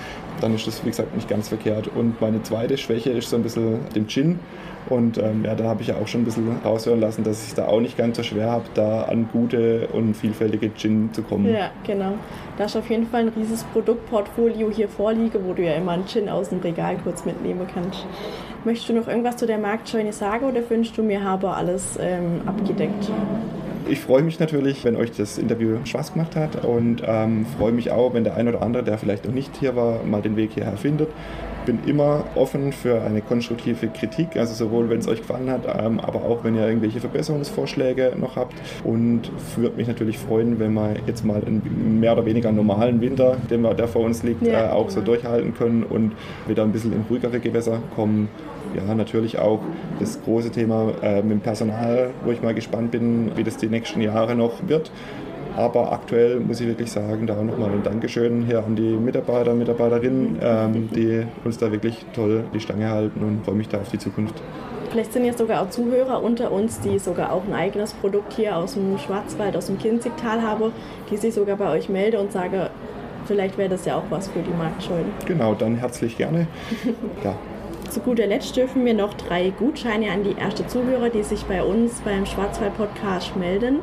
Dann 0.42 0.56
ist 0.56 0.68
das, 0.68 0.84
wie 0.86 0.90
gesagt, 0.90 1.16
nicht 1.16 1.28
ganz 1.28 1.50
verkehrt. 1.50 1.90
Und 1.94 2.22
meine 2.22 2.42
zweite 2.44 2.78
Schwäche 2.78 3.12
ist 3.12 3.30
so 3.30 3.36
ein 3.36 3.44
bisschen 3.44 3.80
dem 3.96 4.08
Gin. 4.08 4.40
Und 4.88 5.18
ähm, 5.18 5.44
ja, 5.46 5.56
da 5.56 5.66
habe 5.66 5.82
ich 5.82 5.90
ja 5.90 5.96
auch 5.98 6.08
schon 6.08 6.22
ein 6.22 6.26
bisschen 6.26 6.58
raushören 6.64 7.00
lassen, 7.00 7.24
dass 7.24 7.44
ich 7.44 7.50
es 7.50 7.56
da 7.56 7.68
auch 7.68 7.80
nicht 7.80 7.98
ganz 7.98 8.18
so 8.18 8.24
schwer 8.24 8.50
habe, 8.50 8.66
da 8.74 9.04
an 9.04 9.30
gute 9.32 9.88
und 9.92 10.16
vielfältige 10.16 10.74
Gin 10.74 11.10
zu 11.14 11.22
kommen. 11.22 11.54
Ja, 11.54 11.72
genau. 11.86 12.14
Da 12.58 12.66
ist 12.66 12.76
auf 12.76 12.90
jeden 12.90 13.08
Fall 13.08 13.22
ein 13.22 13.30
riesiges 13.30 13.64
Produktportfolio 13.66 14.72
hier 14.72 14.90
vorliege, 14.90 15.40
wo 15.46 15.54
du 15.54 15.64
ja 15.64 15.74
immer 15.74 15.92
einen 15.92 16.08
Gin 16.08 16.28
aus 16.28 16.50
dem 16.50 16.60
Regal 16.60 16.98
kurz 17.04 17.26
mitnehmen 17.50 17.68
kannst. 17.74 18.06
Möchtest 18.66 18.90
du 18.90 18.94
noch 18.94 19.08
irgendwas 19.08 19.38
zu 19.38 19.46
der 19.46 19.58
Marktscheune 19.58 20.14
sagen 20.14 20.46
oder 20.46 20.68
wünschst 20.70 20.98
du 20.98 21.04
mir 21.04 21.24
habe 21.24 21.50
alles 21.50 21.98
ähm, 22.02 22.42
abgedeckt? 22.46 23.10
Ich 23.88 24.00
freue 24.00 24.22
mich 24.22 24.40
natürlich, 24.40 24.84
wenn 24.86 24.96
euch 24.96 25.12
das 25.12 25.38
Interview 25.38 25.78
Spaß 25.84 26.14
gemacht 26.14 26.36
hat 26.36 26.64
und 26.64 27.02
ähm, 27.06 27.46
freue 27.58 27.72
mich 27.72 27.92
auch, 27.92 28.14
wenn 28.14 28.24
der 28.24 28.36
ein 28.36 28.48
oder 28.48 28.62
andere, 28.62 28.84
der 28.84 28.98
vielleicht 28.98 29.26
noch 29.26 29.34
nicht 29.34 29.56
hier 29.58 29.76
war, 29.76 30.04
mal 30.04 30.22
den 30.22 30.36
Weg 30.36 30.52
hierher 30.54 30.78
findet 30.78 31.10
bin 31.70 31.80
immer 31.86 32.24
offen 32.34 32.72
für 32.72 33.04
eine 33.04 33.22
konstruktive 33.22 33.90
Kritik, 33.90 34.38
also 34.38 34.56
sowohl 34.56 34.90
wenn 34.90 34.98
es 34.98 35.08
euch 35.08 35.20
gefallen 35.20 35.52
hat, 35.52 35.68
ähm, 35.68 36.00
aber 36.00 36.24
auch 36.24 36.44
wenn 36.44 36.56
ihr 36.56 36.66
irgendwelche 36.68 37.00
Verbesserungsvorschläge 37.00 38.14
noch 38.18 38.38
habt. 38.38 38.56
Und 38.84 39.30
würde 39.56 39.78
mich 39.78 39.88
natürlich 39.88 40.18
freuen, 40.18 40.60
wenn 40.60 40.74
wir 40.74 40.96
jetzt 41.06 41.24
mal 41.24 41.44
einen 41.46 42.00
mehr 42.00 42.14
oder 42.14 42.26
weniger 42.26 42.52
normalen 42.52 43.02
Winter, 43.02 43.38
den 43.52 43.62
wir, 43.62 43.76
der 43.76 43.88
vor 43.88 44.02
uns 44.04 44.24
liegt, 44.24 44.42
ja, 44.42 44.66
äh, 44.66 44.70
auch 44.72 44.88
genau. 44.88 44.90
so 44.90 45.02
durchhalten 45.02 45.54
können 45.54 45.84
und 45.84 46.14
wieder 46.48 46.64
ein 46.64 46.72
bisschen 46.72 46.92
in 46.92 47.04
ruhigere 47.08 47.40
Gewässer 47.40 47.84
kommen. 47.96 48.30
Ja, 48.76 48.96
natürlich 48.96 49.38
auch 49.38 49.60
das 50.00 50.20
große 50.24 50.50
Thema 50.50 50.94
äh, 51.04 51.22
mit 51.22 51.32
dem 51.32 51.40
Personal, 51.42 52.10
wo 52.26 52.32
ich 52.32 52.42
mal 52.42 52.56
gespannt 52.56 52.90
bin, 52.92 53.32
wie 53.36 53.44
das 53.44 53.58
die 53.58 53.68
nächsten 53.68 54.02
Jahre 54.02 54.34
noch 54.34 54.68
wird. 54.68 54.92
Aber 55.56 55.92
aktuell 55.92 56.40
muss 56.40 56.62
ich 56.62 56.68
wirklich 56.68 56.92
sagen, 56.92 57.28
da 57.28 57.42
nochmal 57.42 57.72
ein 57.72 57.84
Dankeschön 57.84 58.46
hier 58.46 58.64
an 58.64 58.76
die 58.76 58.94
Mitarbeiter, 58.94 59.54
Mitarbeiterinnen, 59.54 60.38
ähm, 60.42 60.90
die 60.94 61.26
uns 61.44 61.58
da 61.58 61.72
wirklich 61.72 62.06
toll 62.14 62.44
die 62.54 62.60
Stange 62.60 62.90
halten 62.90 63.22
und 63.24 63.46
freue 63.46 63.56
mich 63.56 63.68
da 63.68 63.80
auf 63.80 63.90
die 63.90 63.98
Zukunft. 63.98 64.36
Vielleicht 64.90 65.14
sind 65.14 65.26
jetzt 65.26 65.38
sogar 65.38 65.62
auch 65.62 65.70
Zuhörer 65.70 66.24
unter 66.24 66.52
uns, 66.52 66.80
die 66.80 66.98
sogar 66.98 67.32
auch 67.32 67.44
ein 67.46 67.54
eigenes 67.54 67.94
Produkt 67.94 68.34
hier 68.34 68.56
aus 68.58 68.74
dem 68.74 68.98
Schwarzwald, 68.98 69.56
aus 69.56 69.68
dem 69.68 69.78
Kinzigtal 69.78 70.42
haben, 70.42 70.72
die 71.12 71.18
sich 71.18 71.34
sogar 71.34 71.58
bei 71.58 71.70
euch 71.70 71.90
melden 71.90 72.18
und 72.18 72.32
sagen, 72.32 72.70
vielleicht 73.26 73.58
wäre 73.58 73.70
das 73.70 73.86
ja 73.86 73.98
auch 73.98 74.06
was 74.10 74.28
für 74.30 74.42
die 74.42 74.54
Marktscheune. 74.58 75.06
Genau, 75.26 75.54
dann 75.54 75.76
herzlich 75.76 76.18
gerne. 76.18 76.48
ja. 77.24 77.36
Zu 77.90 78.02
guter 78.02 78.28
Letzt 78.28 78.56
dürfen 78.56 78.86
wir 78.86 78.94
noch 78.94 79.16
drei 79.16 79.50
Gutscheine 79.50 80.12
an 80.12 80.24
die 80.24 80.36
erste 80.40 80.68
Zuhörer, 80.68 81.10
die 81.10 81.24
sich 81.24 81.46
bei 81.46 81.64
uns 81.64 82.02
beim 82.02 82.28
Schwarzwald 82.28 82.78
Podcast 82.78 83.36
melden. 83.36 83.80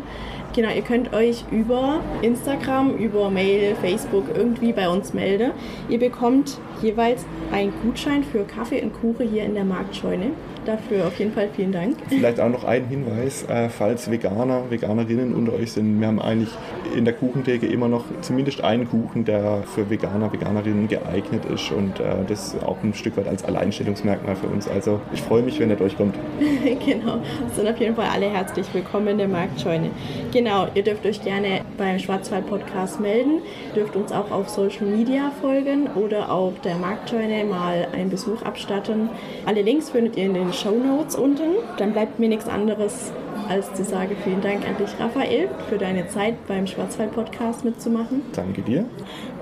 Genau, 0.55 0.73
ihr 0.73 0.83
könnt 0.83 1.13
euch 1.13 1.45
über 1.51 2.01
Instagram, 2.23 2.97
über 2.97 3.31
Mail, 3.31 3.75
Facebook 3.75 4.27
irgendwie 4.33 4.73
bei 4.73 4.89
uns 4.89 5.13
melden. 5.13 5.51
Ihr 5.89 5.99
bekommt 5.99 6.59
jeweils 6.81 7.27
einen 7.51 7.73
Gutschein 7.83 8.23
für 8.23 8.45
Kaffee 8.45 8.81
und 8.81 8.93
Kuchen 8.93 9.29
hier 9.29 9.45
in 9.45 9.55
der 9.55 9.65
Marktscheune. 9.65 10.31
Dafür 10.67 11.07
auf 11.07 11.17
jeden 11.21 11.33
Fall 11.33 11.49
vielen 11.55 11.71
Dank. 11.71 11.97
Vielleicht 12.09 12.41
auch 12.41 12.49
noch 12.49 12.65
ein 12.65 12.87
Hinweis, 12.87 13.45
äh, 13.49 13.69
falls 13.69 14.11
Veganer, 14.11 14.69
Veganerinnen 14.69 15.33
unter 15.33 15.53
euch 15.53 15.71
sind. 15.71 16.01
Wir 16.01 16.09
haben 16.09 16.21
eigentlich 16.21 16.51
in 16.97 17.05
der 17.05 17.15
Kuchentheke 17.15 17.67
immer 17.67 17.87
noch 17.87 18.05
zumindest 18.21 18.65
einen 18.65 18.89
Kuchen, 18.89 19.25
der 19.25 19.63
für 19.63 19.89
Veganer, 19.89 20.33
Veganerinnen 20.33 20.89
geeignet 20.89 21.45
ist 21.45 21.71
und 21.71 22.01
äh, 22.01 22.25
das 22.27 22.57
auch 22.63 22.83
ein 22.83 22.95
Stück 22.95 23.17
weit 23.17 23.29
als 23.29 23.45
Alleinstellungsmerkmal 23.45 24.35
für 24.35 24.49
uns. 24.49 24.67
Also 24.67 25.01
ich 25.15 25.23
freue 25.23 25.43
mich, 25.43 25.61
wenn 25.61 25.71
ihr 25.71 25.77
durchkommt. 25.77 26.17
genau, 26.85 27.21
sind 27.55 27.69
auf 27.69 27.79
jeden 27.79 27.95
Fall 27.95 28.09
alle 28.13 28.29
herzlich 28.29 28.67
willkommen 28.73 29.07
in 29.07 29.19
der 29.19 29.29
Marktscheune. 29.29 29.91
Genau, 30.33 30.67
ihr 30.75 30.83
dürft 30.83 31.07
euch 31.07 31.23
gerne 31.23 31.61
beim 31.79 32.01
Schwarzwald 32.01 32.49
Podcast 32.49 32.99
melden, 32.99 33.41
dürft 33.77 33.95
uns 33.95 34.11
auch 34.11 34.33
auf 34.33 34.49
Social 34.49 34.87
Media 34.87 35.31
folgen 35.41 35.87
oder 35.95 36.33
auf 36.33 36.61
der 36.63 36.75
Marktscheune 36.75 37.45
mal 37.45 37.87
einen 37.93 38.11
Besuch 38.11 38.43
abstatten. 38.43 39.11
Alle 39.45 39.63
Links 39.63 39.91
findet 39.91 40.17
ihr 40.17 40.25
in 40.25 40.35
den 40.35 40.53
Show 40.57 40.73
Notes 40.73 41.15
unten. 41.15 41.57
Dann 41.77 41.93
bleibt 41.93 42.19
mir 42.19 42.29
nichts 42.29 42.49
anderes, 42.49 43.13
als 43.49 43.73
zu 43.75 43.85
sagen, 43.85 44.17
vielen 44.25 44.41
Dank 44.41 44.67
an 44.67 44.77
dich, 44.79 44.99
Raphael, 44.99 45.49
für 45.69 45.79
deine 45.79 46.09
Zeit 46.09 46.47
beim 46.47 46.67
Schwarzwald-Podcast 46.67 47.65
mitzumachen. 47.65 48.23
Danke 48.33 48.63
dir. 48.63 48.87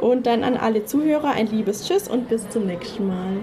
Und 0.00 0.27
dann 0.27 0.42
an 0.44 0.57
alle 0.57 0.85
Zuhörer 0.85 1.31
ein 1.31 1.46
liebes 1.46 1.87
Tschüss 1.87 2.09
und 2.09 2.29
bis 2.29 2.48
zum 2.50 2.66
nächsten 2.66 3.07
Mal. 3.07 3.37